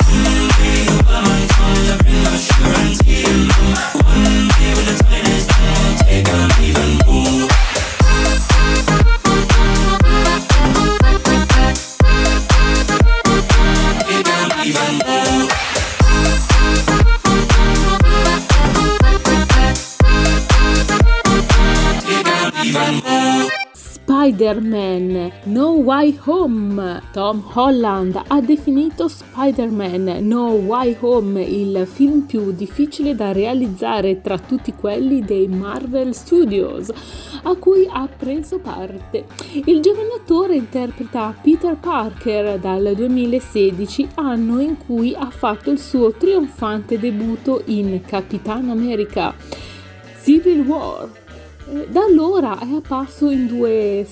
Someday 0.00 0.80
the 0.88 0.96
wellerman 1.04 1.44
come 1.52 1.76
to 1.76 1.96
bring 2.02 2.24
us 2.24 2.48
sugar 2.48 2.72
and 2.72 2.72
tea 2.72 2.80
and 2.80 2.91
Spider-Man 24.52 25.32
No 25.44 25.70
Way 25.70 26.18
Home. 26.24 27.00
Tom 27.10 27.42
Holland 27.54 28.20
ha 28.26 28.40
definito 28.42 29.08
Spider-Man 29.08 30.18
No 30.26 30.50
Way 30.50 30.96
Home 31.00 31.42
il 31.42 31.86
film 31.90 32.26
più 32.26 32.52
difficile 32.52 33.14
da 33.14 33.32
realizzare 33.32 34.20
tra 34.20 34.38
tutti 34.38 34.74
quelli 34.74 35.20
dei 35.20 35.48
Marvel 35.48 36.14
Studios 36.14 36.92
a 37.44 37.54
cui 37.54 37.88
ha 37.90 38.06
preso 38.06 38.58
parte. 38.58 39.24
Il 39.64 39.80
giovane 39.80 40.16
attore 40.20 40.56
interpreta 40.56 41.34
Peter 41.40 41.78
Parker 41.78 42.58
dal 42.58 42.92
2016, 42.94 44.08
anno 44.16 44.60
in 44.60 44.76
cui 44.76 45.14
ha 45.14 45.30
fatto 45.30 45.70
il 45.70 45.78
suo 45.78 46.12
trionfante 46.12 46.98
debutto 46.98 47.62
in 47.66 48.02
Capitan 48.04 48.68
America 48.68 49.34
Civil 50.20 50.60
War. 50.60 51.08
Da 51.88 52.02
allora 52.02 52.58
è 52.58 52.74
apparso 52.74 53.30
in 53.30 53.46
due 53.46 54.04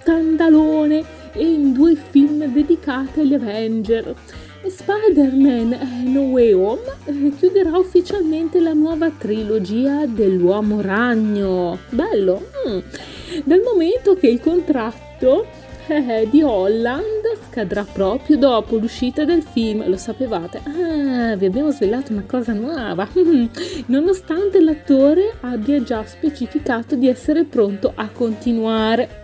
scandalone 0.00 1.04
e 1.32 1.44
in 1.44 1.72
due 1.72 1.94
film 1.94 2.44
dedicati 2.52 3.20
agli 3.20 3.34
Avenger. 3.34 4.14
Spider-Man 4.66 6.02
No 6.12 6.20
Way 6.22 6.52
Home 6.52 6.82
eh, 7.06 7.32
chiuderà 7.38 7.78
ufficialmente 7.78 8.60
la 8.60 8.74
nuova 8.74 9.10
trilogia 9.10 10.04
dell'Uomo 10.06 10.80
Ragno. 10.80 11.78
Bello! 11.88 12.50
mm. 12.68 12.78
Dal 13.44 13.60
momento 13.62 14.14
che 14.16 14.28
il 14.28 14.40
contratto 14.40 15.46
eh, 15.86 16.28
di 16.30 16.42
Holland 16.42 17.38
scadrà 17.48 17.84
proprio 17.84 18.36
dopo 18.36 18.76
l'uscita 18.76 19.24
del 19.24 19.42
film, 19.42 19.88
lo 19.88 19.96
sapevate? 19.96 20.60
Ah, 20.64 21.36
vi 21.36 21.46
abbiamo 21.46 21.70
svelato 21.70 22.12
una 22.12 22.24
cosa 22.26 22.52
nuova. 22.52 23.08
Nonostante 23.86 24.60
l'attore 24.60 25.34
abbia 25.40 25.82
già 25.82 26.04
specificato 26.04 26.96
di 26.96 27.08
essere 27.08 27.44
pronto 27.44 27.92
a 27.94 28.08
continuare. 28.08 29.19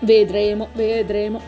Vedremo, 0.00 0.68
vedremo. 0.74 1.40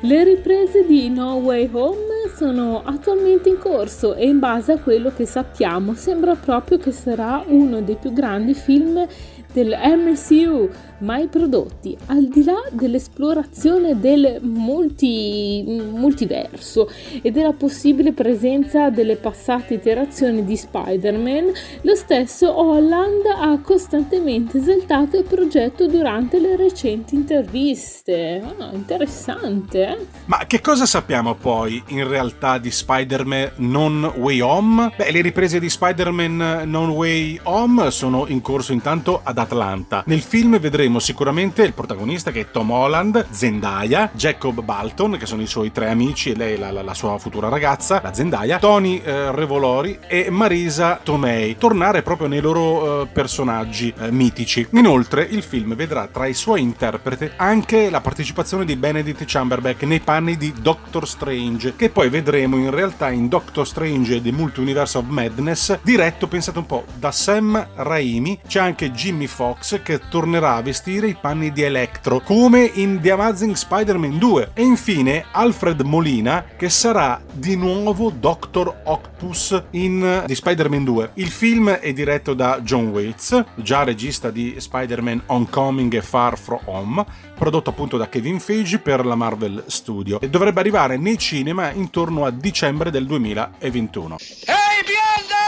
Le 0.00 0.24
riprese 0.24 0.86
di 0.86 1.10
No 1.10 1.34
Way 1.34 1.68
Home 1.72 2.30
sono 2.34 2.82
attualmente 2.82 3.50
in 3.50 3.58
corso 3.58 4.14
e 4.14 4.26
in 4.26 4.38
base 4.38 4.72
a 4.72 4.78
quello 4.78 5.12
che 5.14 5.26
sappiamo 5.26 5.94
sembra 5.94 6.34
proprio 6.34 6.78
che 6.78 6.92
sarà 6.92 7.44
uno 7.46 7.82
dei 7.82 7.96
più 7.96 8.12
grandi 8.12 8.54
film 8.54 9.06
del 9.52 9.76
MCU 9.82 10.68
mai 11.00 11.28
prodotti, 11.28 11.96
al 12.06 12.28
di 12.28 12.44
là 12.44 12.62
dell'esplorazione 12.70 13.98
del 13.98 14.38
multi, 14.42 15.64
multiverso 15.92 16.88
e 17.22 17.30
della 17.30 17.52
possibile 17.52 18.12
presenza 18.12 18.90
delle 18.90 19.16
passate 19.16 19.74
iterazioni 19.74 20.44
di 20.44 20.56
Spider-Man, 20.56 21.52
lo 21.82 21.94
stesso 21.94 22.58
Holland 22.58 23.24
ha 23.34 23.58
costantemente 23.60 24.58
esaltato 24.58 25.16
il 25.16 25.24
progetto 25.24 25.86
durante 25.86 26.38
le 26.38 26.56
recenti 26.56 27.14
interviste. 27.14 28.42
Ah, 28.58 28.70
interessante, 28.72 29.86
eh? 29.86 30.06
Ma 30.26 30.44
che 30.46 30.60
cosa 30.60 30.86
sappiamo 30.86 31.34
poi 31.34 31.82
in 31.88 32.06
realtà 32.06 32.58
di 32.58 32.70
Spider-Man 32.70 33.52
Non 33.56 34.12
Way 34.16 34.40
Home? 34.40 34.92
Beh, 34.96 35.10
le 35.10 35.22
riprese 35.22 35.58
di 35.58 35.68
Spider-Man 35.68 36.62
Non 36.66 36.90
Way 36.90 37.40
Home 37.44 37.90
sono 37.90 38.26
in 38.28 38.40
corso 38.40 38.72
intanto 38.72 39.20
ad 39.22 39.38
Atlanta. 39.40 40.02
Nel 40.06 40.20
film 40.20 40.58
vedremo 40.58 40.98
sicuramente 40.98 41.62
il 41.62 41.72
protagonista 41.72 42.30
che 42.30 42.40
è 42.40 42.50
Tom 42.50 42.70
Holland, 42.70 43.26
Zendaya, 43.30 44.10
Jacob 44.12 44.62
Balton, 44.62 45.16
che 45.18 45.26
sono 45.26 45.42
i 45.42 45.46
suoi 45.46 45.72
tre 45.72 45.88
amici 45.88 46.30
e 46.30 46.36
lei 46.36 46.58
la, 46.58 46.70
la, 46.70 46.82
la 46.82 46.94
sua 46.94 47.18
futura 47.18 47.48
ragazza, 47.48 48.00
la 48.02 48.12
Zendaya, 48.12 48.58
Tony 48.58 49.00
eh, 49.04 49.32
Revolori 49.32 49.98
e 50.06 50.30
Marisa 50.30 51.00
Tomei, 51.02 51.56
tornare 51.56 52.02
proprio 52.02 52.28
nei 52.28 52.40
loro 52.40 53.02
eh, 53.02 53.06
personaggi 53.06 53.92
eh, 53.98 54.10
mitici. 54.10 54.66
Inoltre 54.72 55.22
il 55.22 55.42
film 55.42 55.74
vedrà 55.74 56.06
tra 56.06 56.26
i 56.26 56.34
suoi 56.34 56.60
interpreti 56.60 57.30
anche 57.36 57.90
la 57.90 58.00
partecipazione 58.00 58.64
di 58.64 58.76
Benedict 58.76 59.24
Chamberlain 59.26 59.76
nei 59.80 60.00
panni 60.00 60.36
di 60.36 60.52
Doctor 60.60 61.06
Strange, 61.06 61.74
che 61.76 61.90
poi 61.90 62.08
vedremo 62.08 62.56
in 62.56 62.70
realtà 62.70 63.10
in 63.10 63.28
Doctor 63.28 63.66
Strange 63.66 64.16
e 64.16 64.22
The 64.22 64.32
Multiverse 64.32 64.98
of 64.98 65.04
Madness, 65.06 65.78
diretto, 65.82 66.26
pensate 66.28 66.58
un 66.58 66.66
po', 66.66 66.84
da 66.94 67.10
Sam 67.10 67.66
Raimi. 67.74 68.40
C'è 68.46 68.60
anche 68.60 68.90
Jimmy 68.90 69.26
Fox 69.30 69.82
che 69.82 70.00
tornerà 70.08 70.56
a 70.56 70.62
vestire 70.62 71.06
i 71.06 71.16
panni 71.18 71.52
di 71.52 71.62
Electro, 71.62 72.20
come 72.20 72.70
in 72.74 73.00
The 73.00 73.12
Amazing 73.12 73.54
Spider-Man 73.54 74.18
2. 74.18 74.50
E 74.54 74.62
infine 74.62 75.24
Alfred 75.30 75.80
Molina, 75.80 76.44
che 76.56 76.68
sarà 76.68 77.22
di 77.32 77.56
nuovo 77.56 78.10
Doctor 78.10 78.82
Octopus 78.84 79.62
in 79.70 80.24
The 80.26 80.34
Spider-Man 80.34 80.84
2. 80.84 81.10
Il 81.14 81.30
film 81.30 81.70
è 81.70 81.92
diretto 81.92 82.34
da 82.34 82.60
John 82.60 82.88
Waits, 82.88 83.44
già 83.54 83.84
regista 83.84 84.30
di 84.30 84.56
Spider-Man 84.58 85.22
Homecoming 85.26 85.94
e 85.94 86.02
Far 86.02 86.36
From 86.36 86.60
Home, 86.64 87.04
prodotto 87.36 87.70
appunto 87.70 87.96
da 87.96 88.08
Kevin 88.08 88.40
Feige 88.40 88.78
per 88.78 89.06
la 89.06 89.14
Marvel 89.14 89.64
Studio 89.66 90.20
e 90.20 90.28
dovrebbe 90.28 90.60
arrivare 90.60 90.96
nei 90.96 91.16
cinema 91.16 91.70
intorno 91.70 92.26
a 92.26 92.30
dicembre 92.30 92.90
del 92.90 93.06
2021. 93.06 94.16
Ehi 94.18 94.84
bionda! 94.84 95.40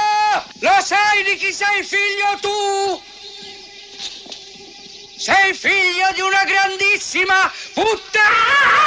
Lo 0.60 0.82
sai 0.82 1.24
di 1.24 1.36
chi 1.36 1.52
sei 1.52 1.82
figlio 1.82 2.38
tu? 2.40 3.11
Sei 5.22 5.54
figlio 5.54 6.10
di 6.16 6.20
una 6.20 6.42
grandissima 6.42 7.48
puttana! 7.74 8.82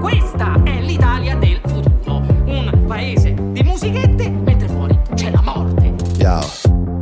Questa 0.00 0.62
è 0.62 0.80
l'Italia 0.80 1.34
del 1.34 1.60
futuro. 1.66 2.18
Un 2.44 2.84
paese 2.86 3.34
di 3.34 3.64
musichette, 3.64 4.30
mentre 4.30 4.68
fuori 4.68 4.96
c'è 5.14 5.32
la 5.32 5.42
morte. 5.42 5.92
Ciao, 6.20 6.46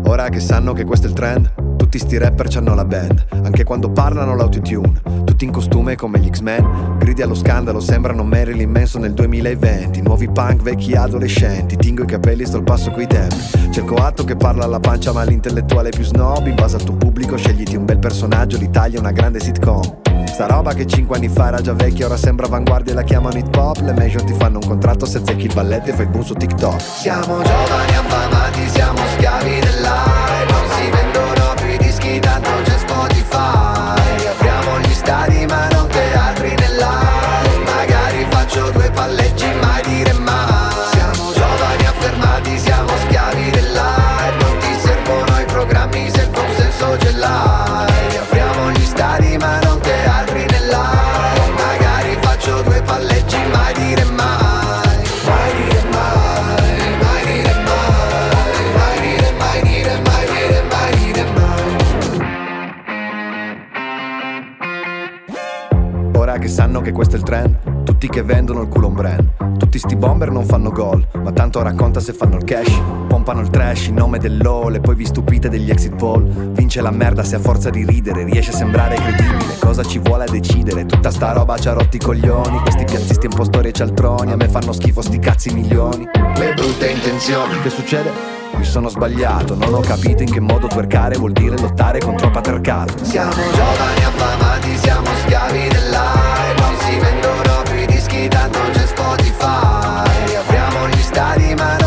ora 0.05 0.31
che 0.31 0.41
sanno 0.41 0.73
che 0.73 0.85
questo 0.85 1.05
è 1.05 1.11
il 1.11 1.15
trend, 1.15 1.77
tutti 1.77 1.99
sti 1.99 2.17
rapper 2.17 2.49
c'hanno 2.49 2.75
la 2.75 2.87
band, 2.87 3.27
anche 3.45 3.65
quando 3.65 3.91
parlano 3.91 4.35
l'autotune, 4.35 5.03
tutti 5.39 5.45
in 5.45 5.53
costume 5.53 5.95
come 5.95 6.19
gli 6.19 6.29
X-Men, 6.29 6.97
gridi 6.99 7.23
allo 7.23 7.37
scandalo, 7.37 7.79
sembrano 7.79 8.25
Marilyn 8.25 8.69
Manson 8.69 9.03
nel 9.03 9.15
2020, 9.15 10.03
nuovi 10.03 10.29
punk, 10.29 10.63
vecchi 10.63 10.97
adolescenti, 10.97 11.77
tingo 11.77 12.03
i 12.03 12.07
capelli, 12.07 12.45
sto 12.45 12.57
al 12.57 12.65
passo 12.65 12.91
coi 12.91 13.07
tempi, 13.07 13.37
cerco 13.71 13.95
atto 13.95 14.25
che 14.25 14.35
parla 14.35 14.65
alla 14.65 14.81
pancia 14.81 15.13
ma 15.13 15.23
l'intellettuale 15.23 15.91
più 15.91 16.03
snob, 16.03 16.49
in 16.49 16.57
base 16.57 16.75
al 16.75 16.83
tuo 16.83 16.97
pubblico 16.97 17.37
scegliti 17.37 17.77
un 17.77 17.85
bel 17.85 18.01
personaggio, 18.01 18.59
l'Italia 18.59 18.97
è 18.97 19.01
una 19.01 19.13
grande 19.13 19.39
sitcom. 19.39 19.99
Sta 20.27 20.47
roba 20.47 20.75
che 20.75 20.87
5 20.87 21.17
anni 21.17 21.29
fa 21.29 21.47
era 21.47 21.61
già 21.61 21.73
vecchia, 21.73 22.07
ora 22.07 22.17
sembra 22.17 22.47
avanguardia 22.47 22.93
e 22.93 22.97
la 22.97 23.03
chiamano 23.03 23.39
hip 23.39 23.55
hop. 23.55 23.81
Le 23.81 23.93
major 23.93 24.23
ti 24.23 24.35
fanno 24.35 24.59
un 24.61 24.67
contratto 24.67 25.07
se 25.07 25.21
zecchi 25.25 25.47
il 25.47 25.55
balletto 25.55 25.91
e 25.91 25.93
fai 25.93 26.05
il 26.05 26.11
boom 26.11 26.25
su 26.25 26.35
TikTok. 26.35 26.81
Siamo 26.81 27.43
giovani 27.43 27.97
affamati, 27.97 28.69
siamo 28.69 28.99
schiavi 29.17 29.59
dell'aria 29.61 30.18
che 66.89 66.93
questo 66.93 67.17
è 67.17 67.19
il 67.19 67.25
trend, 67.25 67.85
tutti 67.85 68.09
che 68.09 68.23
vendono 68.23 68.63
il 68.63 68.69
culo 68.69 68.89
brand. 68.89 69.57
Tutti 69.59 69.79
sti 69.79 69.97
bomber 69.97 70.31
non 70.31 70.45
fanno 70.45 70.71
gol, 70.71 71.07
ma 71.23 71.33
tanto 71.33 71.61
racconta 71.63 72.01
se 72.01 72.13
fanno 72.13 72.37
il 72.37 72.45
cash. 72.45 72.81
Pompano 73.07 73.41
il 73.41 73.51
trash 73.51 73.89
in 73.89 73.97
nome 73.97 74.19
dell'all 74.19 74.75
e 74.75 74.81
poi 74.81 74.95
vi 74.95 75.05
stupite 75.05 75.49
degli 75.49 75.71
exit 75.71 75.95
poll. 75.97 76.53
Vince 76.53 76.81
la 76.81 76.91
merda 76.91 77.25
se 77.25 77.37
a 77.37 77.39
forza 77.39 77.69
di 77.69 77.85
ridere 77.85 78.25
riesce 78.25 78.53
a 78.53 78.55
sembrare 78.55 78.97
credibile. 78.97 79.59
Cosa 79.61 79.83
ci 79.85 79.99
vuole 79.99 80.25
a 80.25 80.31
decidere? 80.31 80.87
Tutta 80.87 81.11
sta 81.11 81.33
roba 81.33 81.59
ci 81.59 81.69
ha 81.69 81.73
rotti 81.73 81.97
i 81.97 82.01
coglioni. 82.01 82.61
Questi 82.61 82.85
piazzisti 82.85 83.27
un 83.27 83.35
po' 83.35 83.45
storie 83.45 83.71
e 83.71 83.73
cialtroni, 83.75 84.33
a 84.33 84.37
me 84.37 84.49
fanno 84.49 84.73
schifo 84.73 85.03
sti 85.03 85.19
cazzi 85.19 85.53
milioni. 85.53 86.09
Le 86.37 86.55
brutte 86.55 86.89
intenzioni 86.89 87.61
Che 87.61 87.71
succede? 87.71 88.38
Mi 88.59 88.65
sono 88.65 88.89
sbagliato, 88.89 89.55
non 89.55 89.73
ho 89.73 89.81
capito 89.81 90.25
in 90.25 90.31
che 90.33 90.41
modo 90.41 90.67
twerkare 90.67 91.17
vuol 91.17 91.31
dire 91.33 91.57
lottare 91.59 92.01
contro 92.01 92.27
il 92.27 92.33
patriarcato. 92.33 93.05
Siamo 93.05 93.31
giovani 93.31 94.05
affamati, 94.05 94.77
siamo 94.79 95.07
schiavi 95.25 95.69
dell'aria 95.69 96.55
Non 96.55 96.77
si 96.81 96.99
vendono 96.99 97.63
più 97.63 97.77
i 97.77 97.87
dischi, 97.87 98.29
tanto 98.29 98.59
c'è 98.73 98.87
Spotify 98.87 100.35
Apriamo 100.35 100.89
gli 100.89 101.03
stadi 101.03 101.55
ma 101.55 101.78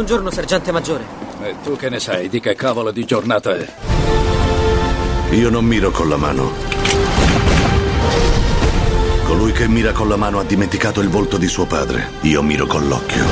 Buongiorno, 0.00 0.30
sergente 0.30 0.72
maggiore. 0.72 1.04
E 1.42 1.56
tu 1.62 1.76
che 1.76 1.90
ne 1.90 2.00
sai 2.00 2.30
di 2.30 2.40
che 2.40 2.54
cavolo 2.54 2.90
di 2.90 3.04
giornata 3.04 3.54
è? 3.54 3.68
Io 5.32 5.50
non 5.50 5.66
miro 5.66 5.90
con 5.90 6.08
la 6.08 6.16
mano. 6.16 6.52
Colui 9.26 9.52
che 9.52 9.68
mira 9.68 9.92
con 9.92 10.08
la 10.08 10.16
mano 10.16 10.38
ha 10.38 10.44
dimenticato 10.44 11.02
il 11.02 11.10
volto 11.10 11.36
di 11.36 11.46
suo 11.48 11.66
padre. 11.66 12.12
Io 12.22 12.40
miro 12.40 12.66
con 12.66 12.88
l'occhio. 12.88 13.22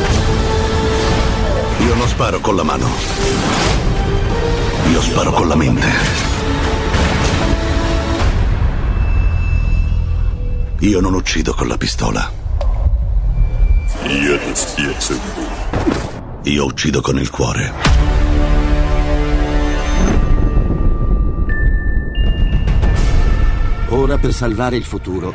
Io 1.87 1.95
non 1.95 2.07
sparo 2.07 2.39
con 2.41 2.55
la 2.55 2.65
mano. 2.65 2.87
Io 4.91 5.01
sparo 5.01 5.33
con 5.33 5.49
la 5.49 5.57
mente. 5.57 5.89
Io 10.81 11.01
non 11.01 11.15
uccido 11.15 11.55
con 11.55 11.67
la 11.67 11.79
pistola. 11.79 12.31
Io 14.05 14.39
uccido 16.57 17.03
con 17.03 17.19
il 17.19 17.29
cuore. 17.29 17.73
Ora 23.89 24.17
per 24.17 24.33
salvare 24.33 24.77
il 24.77 24.85
futuro 24.85 25.35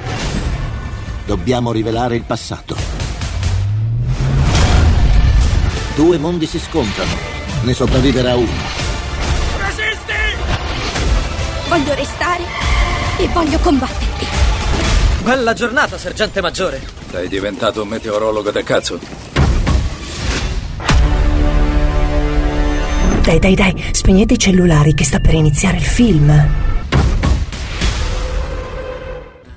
dobbiamo 1.26 1.72
rivelare 1.72 2.16
il 2.16 2.24
passato. 2.24 2.76
Due 5.95 6.18
mondi 6.18 6.47
si 6.47 6.59
scontrano, 6.59 7.11
ne 7.64 7.74
sopravviverà 7.74 8.36
uno. 8.36 8.51
Resisti! 9.59 10.14
Voglio 11.70 11.93
restare 11.93 12.43
e 13.18 13.28
voglio 13.28 13.59
combatterti. 13.59 14.26
Bella 15.24 15.53
giornata, 15.53 15.97
sergente 15.97 16.41
maggiore. 16.41 16.82
Sei 17.11 17.28
diventato 17.28 17.84
un 17.84 17.89
meteorologo 17.89 18.51
da 18.51 18.64
cazzo. 18.64 19.22
Dai, 23.24 23.39
dai, 23.39 23.55
dai, 23.55 23.74
spegnete 23.93 24.34
i 24.34 24.38
cellulari 24.38 24.93
che 24.93 25.05
sta 25.05 25.21
per 25.21 25.34
iniziare 25.34 25.78
il 25.78 25.84
film. 25.84 26.30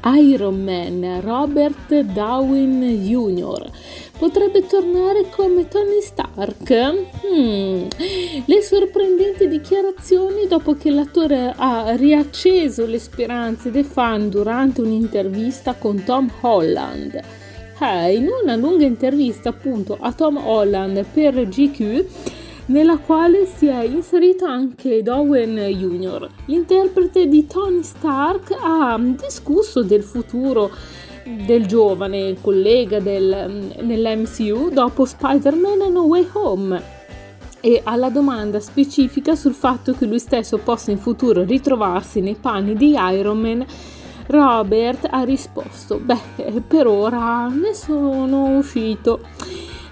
Iron 0.05 0.63
Man 0.63 1.21
Robert 1.21 1.93
Downey 1.93 3.01
Jr. 3.01 3.69
potrebbe 4.19 4.65
tornare 4.67 5.29
come 5.31 5.67
Tony 5.67 6.01
Stark? 6.01 6.71
Hmm. 7.27 7.89
Le 8.45 8.63
sorprendenti 8.63 9.49
dichiarazioni 9.49 10.47
dopo 10.47 10.77
che 10.77 10.91
l'attore 10.91 11.53
ha 11.57 11.93
riacceso 11.97 12.87
le 12.87 13.01
speranze 13.01 13.73
dei 13.73 13.83
fan 13.83 14.31
durante 14.31 14.81
un'intervista 14.81 15.75
con 15.75 16.05
Tom 16.05 16.31
Holland. 16.41 17.21
Eh, 17.81 18.15
in 18.15 18.29
una 18.43 18.55
lunga 18.55 18.85
intervista 18.85 19.49
appunto 19.49 19.99
a 20.01 20.13
Tom 20.13 20.37
Holland 20.37 21.05
per 21.13 21.49
GQ 21.49 22.05
nella 22.67 22.99
quale 22.99 23.47
si 23.47 23.67
è 23.67 23.83
inserito 23.83 24.45
anche 24.45 25.03
Dowen 25.03 25.57
Jr. 25.57 26.29
L'interprete 26.47 27.27
di 27.27 27.47
Tony 27.47 27.83
Stark 27.83 28.57
ha 28.61 28.99
discusso 28.99 29.83
del 29.83 30.03
futuro 30.03 30.71
del 31.25 31.67
giovane 31.67 32.37
collega 32.41 33.01
del, 33.01 33.73
nell'MCU 33.81 34.71
dopo 34.71 35.05
Spider-Man 35.05 35.93
No 35.93 36.03
Way 36.03 36.29
Home 36.33 36.95
e 37.61 37.81
alla 37.83 38.11
domanda 38.11 38.61
specifica 38.61 39.35
sul 39.35 39.55
fatto 39.55 39.93
che 39.93 40.07
lui 40.07 40.21
stesso 40.21 40.59
possa 40.59 40.93
in 40.93 40.99
futuro 40.99 41.43
ritrovarsi 41.43 42.21
nei 42.21 42.37
panni 42.41 42.75
di 42.75 42.95
Iron 42.97 43.41
Man 43.41 43.67
Robert 44.29 45.09
ha 45.11 45.23
risposto 45.23 45.99
beh 45.99 46.63
per 46.67 46.87
ora 46.87 47.49
ne 47.49 47.75
sono 47.75 48.57
uscito 48.57 49.21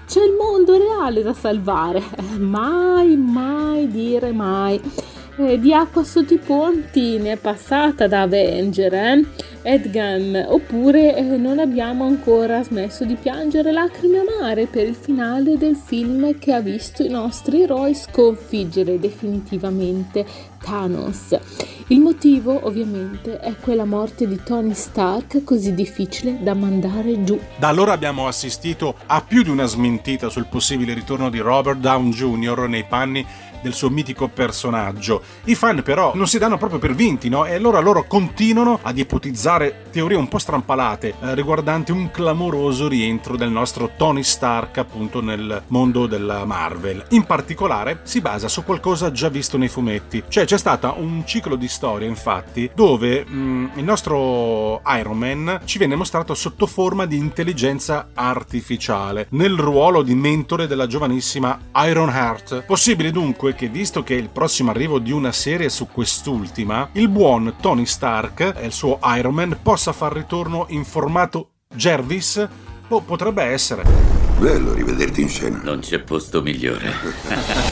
c'è 0.07 0.23
il 0.23 0.33
mondo 0.33 0.77
reale 0.77 1.21
da 1.21 1.33
salvare. 1.33 2.01
Mai, 2.37 3.15
mai 3.15 3.87
dire 3.89 4.31
mai. 4.31 4.79
Eh, 5.37 5.59
di 5.59 5.73
acqua 5.73 6.05
sotto 6.05 6.33
i 6.33 6.37
ponti 6.37 7.17
ne 7.17 7.33
è 7.33 7.35
passata 7.35 8.07
da 8.07 8.21
Avenger, 8.21 8.93
eh? 8.93 9.25
Edgan, 9.63 10.45
oppure 10.47 11.13
eh, 11.17 11.21
non 11.21 11.59
abbiamo 11.59 12.05
ancora 12.05 12.63
smesso 12.63 13.03
di 13.03 13.15
piangere 13.15 13.73
lacrime 13.73 14.19
amare 14.19 14.67
per 14.67 14.87
il 14.87 14.95
finale 14.95 15.57
del 15.57 15.75
film 15.75 16.37
che 16.39 16.53
ha 16.53 16.61
visto 16.61 17.03
i 17.03 17.09
nostri 17.09 17.63
eroi 17.63 17.93
sconfiggere 17.95 18.97
definitivamente 18.97 20.25
Thanos. 20.63 21.37
Il 21.87 21.99
motivo 21.99 22.65
ovviamente 22.65 23.39
è 23.39 23.55
quella 23.57 23.85
morte 23.85 24.27
di 24.27 24.39
Tony 24.41 24.73
Stark 24.73 25.43
così 25.43 25.73
difficile 25.73 26.39
da 26.41 26.53
mandare 26.53 27.23
giù. 27.23 27.37
Da 27.57 27.67
allora 27.67 27.91
abbiamo 27.91 28.27
assistito 28.27 28.95
a 29.05 29.21
più 29.21 29.43
di 29.43 29.49
una 29.49 29.65
smentita 29.65 30.29
sul 30.29 30.47
possibile 30.47 30.93
ritorno 30.93 31.29
di 31.29 31.39
Robert 31.39 31.79
Down 31.79 32.11
Jr. 32.11 32.67
nei 32.69 32.85
panni 32.85 33.25
del 33.65 33.73
suo 33.73 33.89
mitico 33.89 34.27
personaggio. 34.27 35.23
I 35.45 35.55
fan 35.55 35.81
però 35.81 36.11
non 36.13 36.27
si 36.27 36.37
danno 36.37 36.59
proprio 36.59 36.77
per 36.77 36.93
vinti, 36.93 37.29
no? 37.29 37.45
E 37.45 37.55
allora 37.55 37.79
loro 37.79 38.03
continuano 38.03 38.77
ad 38.83 38.95
ipotizzare 38.95 39.85
teorie 39.89 40.17
un 40.17 40.27
po' 40.27 40.37
strampalate 40.37 41.15
eh, 41.19 41.33
riguardanti 41.33 41.91
un 41.91 42.11
clamoroso 42.11 42.87
rientro 42.87 43.35
del 43.35 43.49
nostro 43.49 43.91
Tony 43.97 44.21
Stark 44.21 44.77
appunto 44.77 45.19
nel 45.19 45.63
mondo 45.69 46.05
della 46.05 46.45
Marvel. 46.45 47.05
In 47.09 47.23
particolare 47.23 48.01
si 48.03 48.21
basa 48.21 48.47
su 48.47 48.63
qualcosa 48.63 49.11
già 49.11 49.29
visto 49.29 49.57
nei 49.57 49.67
fumetti. 49.67 50.23
Cioè 50.27 50.45
c'è 50.45 50.59
stato 50.59 50.93
un 50.97 51.23
ciclo 51.25 51.55
di 51.55 51.67
storie 51.67 52.07
infatti 52.07 52.69
dove 52.75 53.25
mh, 53.25 53.71
il 53.75 53.83
nostro 53.83 54.81
Iron 54.99 55.17
Man 55.17 55.61
ci 55.65 55.79
viene 55.79 55.95
mostrato 55.95 56.35
sotto 56.35 56.67
forma 56.67 57.07
di 57.07 57.17
intelligenza 57.17 58.09
artificiale 58.13 59.25
nel 59.31 59.55
ruolo 59.55 60.03
di 60.03 60.13
mentore 60.13 60.67
della 60.67 60.85
giovanissima 60.85 61.57
Iron 61.87 62.09
Heart. 62.09 62.65
Possibile 62.65 63.09
dunque 63.11 63.54
che 63.55 63.69
visto 63.69 64.03
che 64.03 64.15
è 64.15 64.19
il 64.19 64.29
prossimo 64.29 64.69
arrivo 64.69 64.99
di 64.99 65.11
una 65.11 65.31
serie 65.31 65.69
su 65.69 65.87
quest'ultima, 65.87 66.89
il 66.93 67.07
buon 67.07 67.55
Tony 67.59 67.85
Stark 67.85 68.53
e 68.55 68.65
il 68.65 68.73
suo 68.73 68.99
Iron 69.17 69.33
Man 69.33 69.57
possa 69.63 69.93
far 69.93 70.13
ritorno 70.13 70.65
in 70.69 70.83
formato 70.83 71.51
Jervis? 71.73 72.47
O 72.89 73.01
potrebbe 73.01 73.43
essere. 73.43 73.83
Bello 74.37 74.73
rivederti 74.73 75.21
in 75.21 75.29
scena. 75.29 75.59
Non 75.63 75.79
c'è 75.79 75.99
posto 75.99 76.41
migliore. 76.41 76.91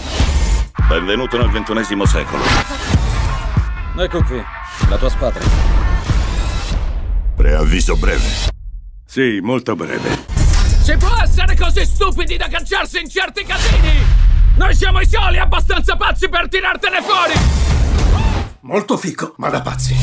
Benvenuto 0.87 1.37
nel 1.37 1.51
ventunesimo 1.51 2.05
secolo. 2.05 2.43
Ecco 3.97 4.23
qui, 4.23 4.41
la 4.89 4.97
tua 4.97 5.09
squadra. 5.09 5.43
Preavviso 7.35 7.95
breve. 7.97 8.51
Sì, 9.05 9.39
molto 9.41 9.75
breve. 9.75 10.25
Si 10.81 10.95
può 10.97 11.15
essere 11.21 11.55
così 11.55 11.85
stupidi 11.85 12.37
da 12.37 12.47
cacciarsi 12.47 12.99
in 12.99 13.09
certi 13.09 13.43
casini? 13.43 14.22
Noi 14.55 14.75
siamo 14.75 14.99
i 14.99 15.07
soli 15.07 15.39
abbastanza 15.39 15.95
pazzi 15.95 16.29
per 16.29 16.47
tirartene 16.47 17.01
fuori! 17.01 17.33
Molto 18.61 18.97
fico, 18.97 19.33
ma 19.37 19.49
da 19.49 19.61
pazzi. 19.61 19.95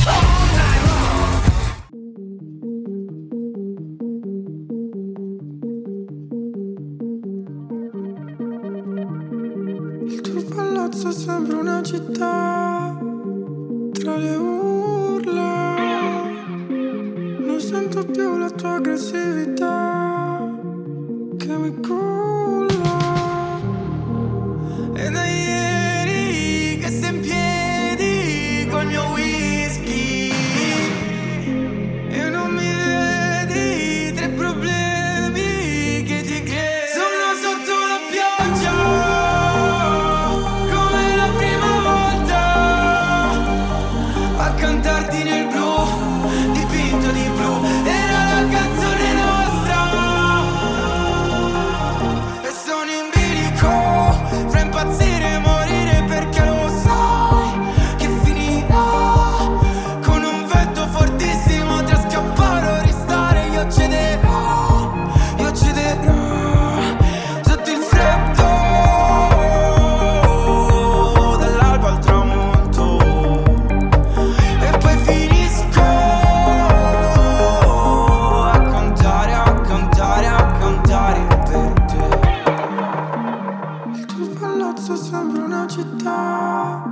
Palazzo 84.90 84.96
sembra 84.96 85.44
una 85.44 85.66
città 85.66 86.82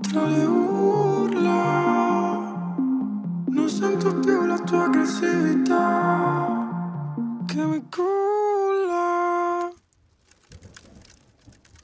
tra 0.00 0.26
le 0.26 0.44
urla. 0.44 1.92
Non 3.46 3.68
sento 3.68 4.14
più 4.18 4.44
la 4.46 4.58
tua 4.58 4.84
aggressività 4.84 5.76
che 7.46 7.64
mi 7.64 7.88
culla. 7.88 9.72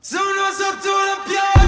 sotto 0.02 0.88
la 0.88 1.22
pioggia 1.24 1.59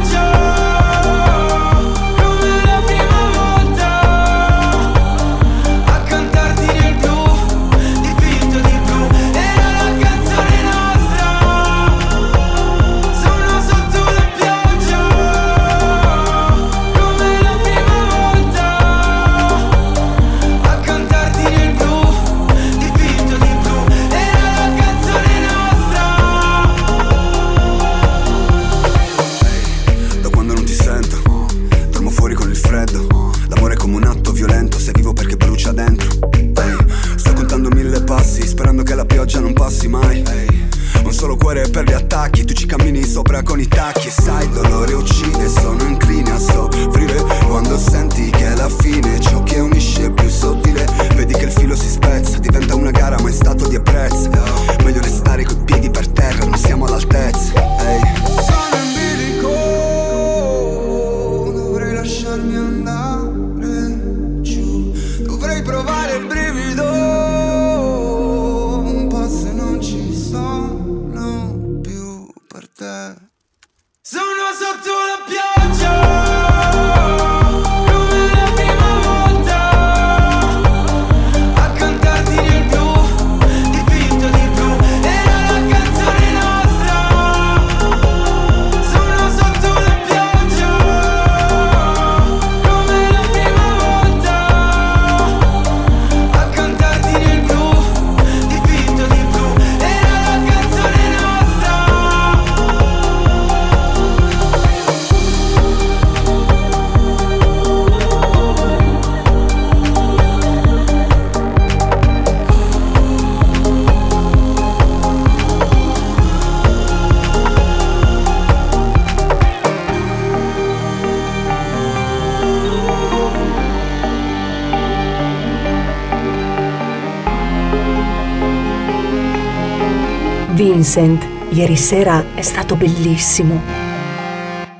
Vincent, 130.93 131.27
ieri 131.55 131.75
sera 131.75 132.35
è 132.35 132.43
stato 132.43 132.77
bellissimo. 132.77 133.59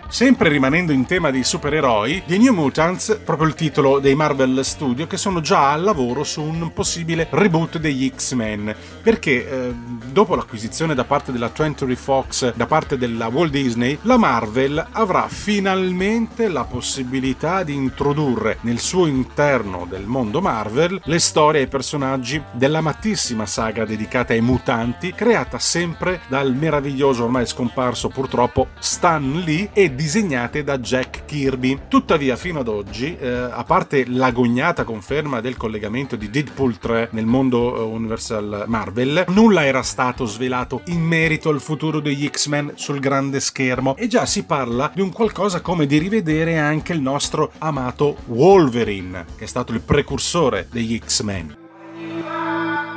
Sempre 0.09 0.51
rimanendo 0.51 0.93
in 0.93 1.07
tema 1.07 1.31
di 1.31 1.43
supereroi, 1.43 2.25
The 2.27 2.37
New 2.37 2.53
Mutants, 2.53 3.19
proprio 3.25 3.49
il 3.49 3.55
titolo 3.55 3.99
dei 3.99 4.15
Marvel 4.15 4.63
Studio, 4.63 5.07
che 5.07 5.17
sono 5.17 5.41
già 5.41 5.73
al 5.73 5.83
lavoro 5.83 6.23
su 6.23 6.43
un 6.43 6.71
possibile 6.75 7.29
reboot 7.31 7.79
degli 7.79 8.13
X-Men. 8.15 8.77
Perché 9.03 9.51
eh, 9.51 9.75
dopo 10.13 10.35
l'acquisizione 10.35 10.95
da 10.95 11.05
parte 11.05 11.33
della 11.33 11.51
20th 11.53 11.95
Fox, 11.97 12.55
da 12.55 12.67
parte 12.67 12.99
della 12.99 13.29
Walt 13.29 13.51
Disney, 13.51 13.99
la 14.03 14.19
Marvel 14.19 14.87
avrà 14.93 15.27
finalmente 15.29 16.49
la 16.49 16.65
possibilità 16.65 17.63
di 17.63 17.75
introdurre 17.75 18.59
nel 18.61 18.79
suo 18.79 19.07
interno 19.07 19.87
del 19.89 20.05
mondo 20.05 20.41
Marvel 20.41 21.01
le 21.05 21.19
storie 21.19 21.63
e 21.63 21.65
i 21.65 21.69
personaggi 21.69 22.41
dell'amatissima 22.53 23.47
saga 23.47 23.85
dedicata 23.85 24.35
ai 24.35 24.43
mutanti, 24.43 25.13
creata 25.13 25.59
sempre 25.59 26.21
dal 26.29 26.55
meraviglioso 26.55 27.25
ormai 27.25 27.47
scomparso 27.47 28.09
purtroppo 28.09 28.69
Stan 28.79 29.43
Lee 29.45 29.71
e 29.73 29.95
disegnate 29.95 30.63
da 30.63 30.79
Jack 30.79 31.25
Kirby. 31.25 31.81
Tuttavia, 31.89 32.37
fino 32.37 32.61
ad 32.61 32.69
oggi, 32.69 33.17
eh, 33.17 33.29
a 33.29 33.65
parte 33.65 34.05
l'agognata 34.07 34.85
conferma 34.85 35.41
del 35.41 35.57
collegamento 35.57 36.17
di 36.17 36.29
Deadpool 36.29 36.79
3 36.79 37.09
nel 37.13 37.27
mondo 37.27 37.77
eh, 37.77 37.83
Universal 37.83 38.65
Marvel, 38.67 39.25
nulla 39.29 39.65
era 39.65 39.83
stato 39.83 40.01
svelato 40.25 40.83
in 40.87 41.01
merito 41.01 41.49
al 41.49 41.61
futuro 41.61 42.01
degli 42.01 42.29
X-Men 42.29 42.73
sul 42.75 42.99
grande 42.99 43.39
schermo 43.39 43.97
e 43.97 44.09
già 44.09 44.27
si 44.27 44.45
parla 44.45 44.91
di 44.93 45.01
un 45.01 45.13
qualcosa 45.13 45.61
come 45.61 45.87
di 45.87 45.99
rivedere 45.99 46.59
anche 46.59 46.93
il 46.93 47.01
nostro 47.01 47.53
amato 47.59 48.17
Wolverine, 48.27 49.25
che 49.37 49.45
è 49.45 49.47
stato 49.47 49.73
il 49.73 49.81
precursore 49.81 50.67
degli 50.71 51.01
X-Men. 51.05 51.57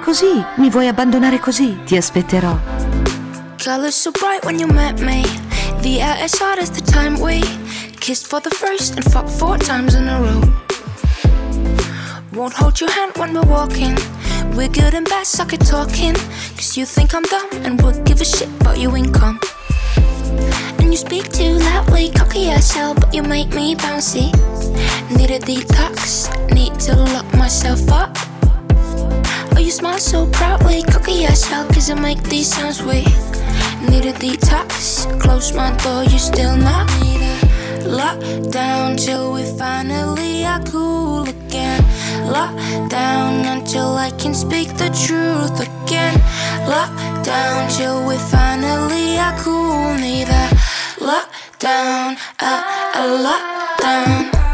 Così? 0.04 0.44
Mi 0.58 0.70
vuoi 0.70 0.88
abbandonare 0.88 1.40
così? 1.40 1.78
Ti 1.86 1.96
aspetterò. 1.96 2.58
Colors 3.64 3.96
so 3.96 4.12
bright 4.12 4.44
when 4.44 4.60
you 4.60 4.72
met 4.72 5.00
me. 5.00 5.24
The 5.82 6.00
air 6.00 6.24
as 6.24 6.34
hot 6.40 6.60
as 6.60 6.72
the 6.72 6.82
time 6.82 7.20
we 7.20 7.42
kissed 8.00 8.28
for 8.28 8.42
the 8.42 8.50
first 8.50 8.96
and 8.96 9.04
fucked 9.12 9.30
four 9.30 9.58
times 9.58 9.96
in 9.96 10.08
a 10.08 10.20
row. 10.20 10.42
Won't 12.34 12.54
hold 12.54 12.80
your 12.80 12.92
hand 12.92 13.16
when 13.18 13.34
we're 13.34 13.48
walking. 13.48 13.96
We're 14.56 14.70
good 14.70 14.94
and 14.94 15.06
bad, 15.10 15.28
suck 15.28 15.52
at 15.52 15.60
talking. 15.60 16.16
Cause 16.56 16.78
you 16.78 16.86
think 16.86 17.14
I'm 17.14 17.24
dumb 17.24 17.50
and 17.66 17.82
would 17.82 18.06
give 18.06 18.22
a 18.22 18.26
shit 18.26 18.48
about 18.62 18.80
your 18.80 18.96
income. 18.96 19.38
And 20.80 20.92
you 20.92 20.96
speak 20.98 21.30
too 21.30 21.60
loudly, 21.60 22.10
cocky 22.12 22.52
as 22.52 22.72
hell, 22.72 22.96
but 22.96 23.14
you 23.14 23.22
make 23.22 23.50
me 23.54 23.76
bouncy. 23.76 24.32
Need 25.18 25.32
a 25.32 25.40
detox, 25.40 26.32
need 26.54 26.80
to 26.82 26.96
lock 26.96 27.32
myself 27.34 27.92
up. 27.92 28.16
Oh, 29.56 29.60
you 29.60 29.72
smile 29.72 30.00
so 30.00 30.26
proudly, 30.28 30.84
cocky 30.84 31.26
as 31.26 31.44
hell, 31.44 31.66
cause 31.68 31.90
I 31.90 31.96
make 31.96 32.24
these 32.24 32.48
sounds 32.48 32.82
weak. 32.82 33.08
Need 33.90 34.06
a 34.06 34.14
detox, 34.14 35.04
close 35.20 35.52
my 35.54 35.76
door, 35.84 36.06
you 36.06 36.18
still 36.18 36.56
not 36.56 36.90
need 37.86 38.20
down 38.52 38.98
till 38.98 39.34
we 39.34 39.44
finally 39.58 40.44
are 40.44 40.64
cool 40.64 41.24
again. 41.28 41.84
Lock 42.32 42.56
down 42.90 43.46
until 43.46 43.96
I 43.96 44.12
can 44.12 44.34
speak 44.34 44.70
the 44.78 44.90
truth 45.06 45.60
again. 45.60 46.16
Lock 46.68 46.94
down 47.24 47.70
till 47.70 48.08
we 48.08 48.18
finally 48.18 49.18
are 49.18 49.38
cool. 49.40 49.94
Need 49.96 50.28
a 50.28 50.48
lockdown, 51.00 52.18
a, 52.42 52.46
uh, 52.46 52.62
a 52.96 53.04
uh, 53.04 53.24
lockdown. 53.28 54.45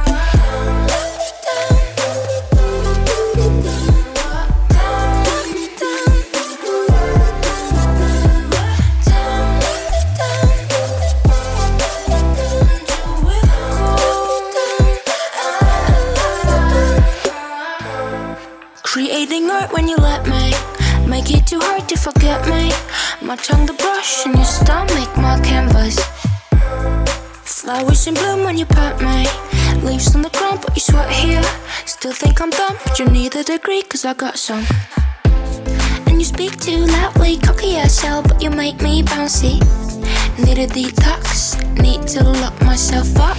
Art 19.32 19.72
when 19.72 19.88
you 19.88 19.96
let 19.96 20.28
me. 20.28 20.52
Make 21.08 21.32
it 21.32 21.48
too 21.48 21.62
hard 21.62 21.88
to 21.88 21.96
forget 21.96 22.46
me. 22.50 22.70
My 23.26 23.38
tongue 23.38 23.66
the 23.66 23.72
brush 23.72 24.26
and 24.26 24.36
your 24.36 24.44
stomach 24.44 25.08
my 25.16 25.40
canvas. 25.40 25.98
Flowers 27.46 28.08
in 28.08 28.16
bloom 28.16 28.44
when 28.44 28.58
you 28.58 28.66
pet 28.66 29.00
me. 29.00 29.26
Leaves 29.88 30.14
on 30.16 30.22
the 30.22 30.30
ground 30.32 30.60
but 30.62 30.76
you 30.76 30.82
sweat 30.82 31.10
here. 31.10 31.42
Still 31.86 32.12
think 32.12 32.42
I'm 32.42 32.50
dumb 32.50 32.76
but 32.84 33.00
you 33.00 33.06
need 33.06 33.34
a 33.38 33.44
degree 33.44 33.84
cause 33.84 34.04
I 34.04 34.16
got 34.16 34.38
some. 34.38 34.66
And 36.08 36.20
you 36.20 36.26
speak 36.26 36.60
too 36.60 36.86
loudly, 36.86 37.38
cocky 37.38 37.76
hell 37.76 38.22
But 38.24 38.44
you 38.44 38.50
make 38.50 38.82
me 38.82 39.02
bouncy. 39.02 39.62
Need 40.46 40.58
a 40.58 40.68
detox, 40.68 41.56
need 41.82 42.06
to 42.10 42.22
lock 42.22 42.60
myself 42.64 43.16
up. 43.18 43.38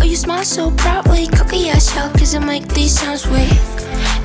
Oh, 0.00 0.04
you 0.04 0.16
smile 0.16 0.44
so 0.44 0.70
proudly, 0.70 1.26
cocky 1.26 1.64
hell, 1.64 2.10
cause 2.16 2.34
I 2.34 2.38
make 2.38 2.66
these 2.68 2.98
sounds 2.98 3.26
weak. 3.26 3.78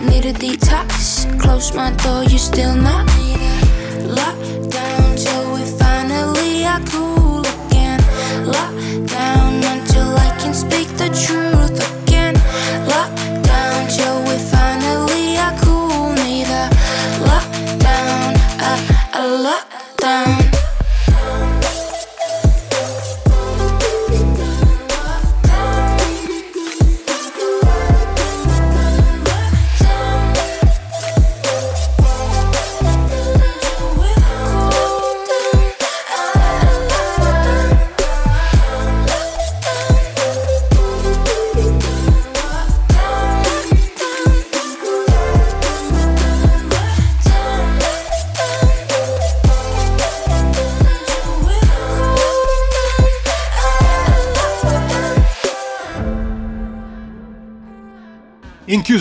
Need 0.09 0.25
a 0.25 0.33
detox. 0.33 1.25
Close 1.39 1.73
my 1.73 1.91
door, 2.03 2.23
you 2.23 2.37
still 2.37 2.75
not 2.75 3.07
Lock 4.05 4.37
down 4.69 5.15
till 5.15 5.53
we 5.53 5.63
finally 5.79 6.65
are 6.65 6.81
cool 6.91 7.39
again. 7.39 7.99
Lock 8.45 8.75
down 9.07 9.63
until 9.63 10.09
I 10.17 10.35
can 10.39 10.53
speak 10.53 10.87
the 10.97 11.09
truth. 11.25 11.52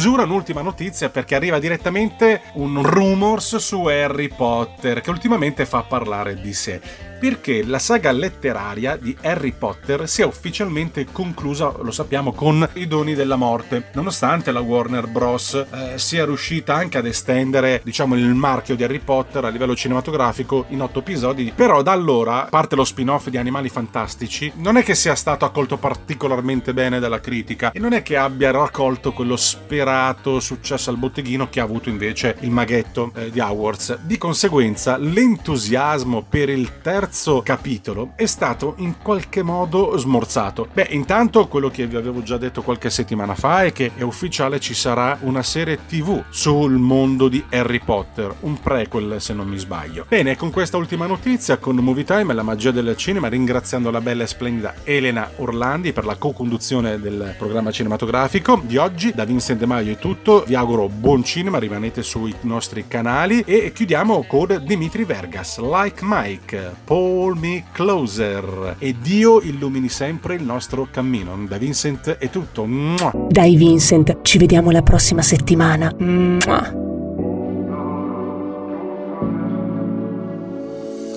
Chiusura 0.02 0.24
un'ultima 0.24 0.62
notizia 0.62 1.10
perché 1.10 1.36
arriva 1.36 1.60
direttamente 1.60 2.42
un 2.54 2.82
rumors 2.82 3.54
su 3.58 3.84
Harry 3.84 4.26
Potter 4.26 5.00
che 5.00 5.10
ultimamente 5.10 5.64
fa 5.64 5.84
parlare 5.84 6.34
di 6.40 6.52
sé. 6.52 7.11
Perché 7.22 7.62
la 7.64 7.78
saga 7.78 8.10
letteraria 8.10 8.96
di 8.96 9.16
Harry 9.22 9.52
Potter 9.56 10.08
si 10.08 10.22
è 10.22 10.24
ufficialmente 10.24 11.06
conclusa, 11.12 11.72
lo 11.80 11.92
sappiamo, 11.92 12.32
con 12.32 12.68
i 12.72 12.88
doni 12.88 13.14
della 13.14 13.36
morte. 13.36 13.90
Nonostante 13.92 14.50
la 14.50 14.58
Warner 14.58 15.06
Bros. 15.06 15.54
Eh, 15.54 15.98
sia 16.00 16.24
riuscita 16.24 16.74
anche 16.74 16.98
ad 16.98 17.06
estendere, 17.06 17.80
diciamo, 17.84 18.16
il 18.16 18.34
marchio 18.34 18.74
di 18.74 18.82
Harry 18.82 18.98
Potter 18.98 19.44
a 19.44 19.50
livello 19.50 19.76
cinematografico 19.76 20.64
in 20.70 20.82
otto 20.82 20.98
episodi, 20.98 21.52
però 21.54 21.80
da 21.82 21.92
allora, 21.92 22.46
a 22.46 22.48
parte 22.48 22.74
lo 22.74 22.82
spin-off 22.82 23.28
di 23.28 23.36
Animali 23.36 23.68
Fantastici, 23.68 24.50
non 24.56 24.76
è 24.76 24.82
che 24.82 24.96
sia 24.96 25.14
stato 25.14 25.44
accolto 25.44 25.76
particolarmente 25.76 26.74
bene 26.74 26.98
dalla 26.98 27.20
critica 27.20 27.70
e 27.70 27.78
non 27.78 27.92
è 27.92 28.02
che 28.02 28.16
abbia 28.16 28.50
raccolto 28.50 29.12
quello 29.12 29.36
sperato 29.36 30.40
successo 30.40 30.90
al 30.90 30.96
botteghino 30.96 31.48
che 31.48 31.60
ha 31.60 31.62
avuto 31.62 31.88
invece 31.88 32.34
il 32.40 32.50
maghetto 32.50 33.12
eh, 33.14 33.30
di 33.30 33.38
Awards. 33.38 34.00
Di 34.00 34.18
conseguenza, 34.18 34.96
l'entusiasmo 34.96 36.26
per 36.28 36.48
il 36.48 36.80
terzo 36.82 37.10
capitolo 37.42 38.12
è 38.16 38.26
stato 38.26 38.74
in 38.78 38.94
qualche 39.02 39.42
modo 39.42 39.96
smorzato. 39.96 40.68
Beh, 40.72 40.88
intanto 40.90 41.46
quello 41.46 41.68
che 41.68 41.86
vi 41.86 41.96
avevo 41.96 42.22
già 42.22 42.38
detto 42.38 42.62
qualche 42.62 42.90
settimana 42.90 43.34
fa 43.34 43.64
è 43.64 43.72
che 43.72 43.92
è 43.94 44.02
ufficiale 44.02 44.58
ci 44.60 44.74
sarà 44.74 45.18
una 45.20 45.42
serie 45.42 45.80
TV 45.86 46.24
sul 46.30 46.72
mondo 46.72 47.28
di 47.28 47.44
Harry 47.50 47.80
Potter, 47.84 48.34
un 48.40 48.58
prequel 48.60 49.20
se 49.20 49.34
non 49.34 49.46
mi 49.46 49.58
sbaglio. 49.58 50.06
Bene, 50.08 50.36
con 50.36 50.50
questa 50.50 50.76
ultima 50.76 51.06
notizia, 51.06 51.58
con 51.58 51.76
Movie 51.76 52.04
Time 52.04 52.32
e 52.32 52.34
la 52.34 52.42
magia 52.42 52.70
del 52.70 52.96
cinema, 52.96 53.28
ringraziando 53.28 53.90
la 53.90 54.00
bella 54.00 54.22
e 54.22 54.26
splendida 54.26 54.74
Elena 54.82 55.30
Orlandi 55.36 55.92
per 55.92 56.04
la 56.04 56.16
co-conduzione 56.16 56.98
del 56.98 57.34
programma 57.36 57.70
cinematografico 57.70 58.60
di 58.64 58.76
oggi, 58.76 59.12
da 59.12 59.24
Vincent 59.24 59.58
De 59.58 59.66
Maio 59.66 59.92
è 59.92 59.98
tutto, 59.98 60.44
vi 60.46 60.54
auguro 60.54 60.88
buon 60.88 61.24
cinema, 61.24 61.58
rimanete 61.58 62.02
sui 62.02 62.34
nostri 62.42 62.86
canali 62.88 63.42
e 63.46 63.72
chiudiamo 63.72 64.24
con 64.24 64.62
Dimitri 64.64 65.04
Vergas, 65.04 65.58
Like 65.58 66.00
Mike, 66.02 66.76
Pull 67.02 67.36
Me 67.36 67.64
Closer 67.72 68.76
e 68.78 68.94
Dio 68.96 69.40
illumini 69.40 69.88
sempre 69.88 70.36
il 70.36 70.44
nostro 70.44 70.86
cammino. 70.88 71.36
Da 71.48 71.58
Vincent 71.58 72.10
è 72.10 72.30
tutto. 72.30 72.64
Mua. 72.64 73.10
Dai 73.28 73.56
Vincent, 73.56 74.18
ci 74.22 74.38
vediamo 74.38 74.70
la 74.70 74.82
prossima 74.82 75.20
settimana. 75.20 75.92
Mua. 75.98 76.72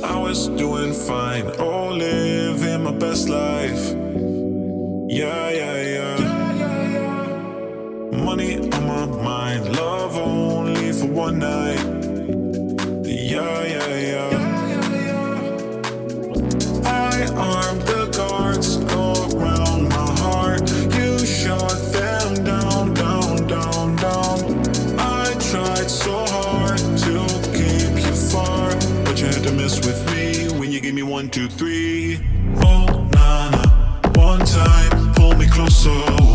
I 0.02 0.16
was 0.16 0.50
doing 0.56 0.92
fine, 0.92 1.52
oh, 1.60 1.92
living 1.92 2.82
my 2.82 2.92
best 2.92 3.30
life. 3.30 3.96
Yeah, 5.08 5.52
yeah, 5.52 5.82
yeah. 5.84 6.18
Money 8.24 8.58
on 8.58 8.88
my 8.88 9.06
mind, 9.22 9.76
love 9.76 10.18
only 10.18 10.92
for 10.94 11.06
one 11.06 11.38
night. 11.38 11.86
Yeah, 13.04 13.64
yeah, 13.68 14.00
yeah. 14.00 14.35
One, 31.16 31.30
two, 31.30 31.48
three. 31.48 32.20
Oh, 32.58 32.86
na 33.14 33.50
na. 33.50 34.10
One 34.16 34.46
time, 34.46 35.14
pull 35.14 35.34
me 35.36 35.48
closer. 35.48 36.35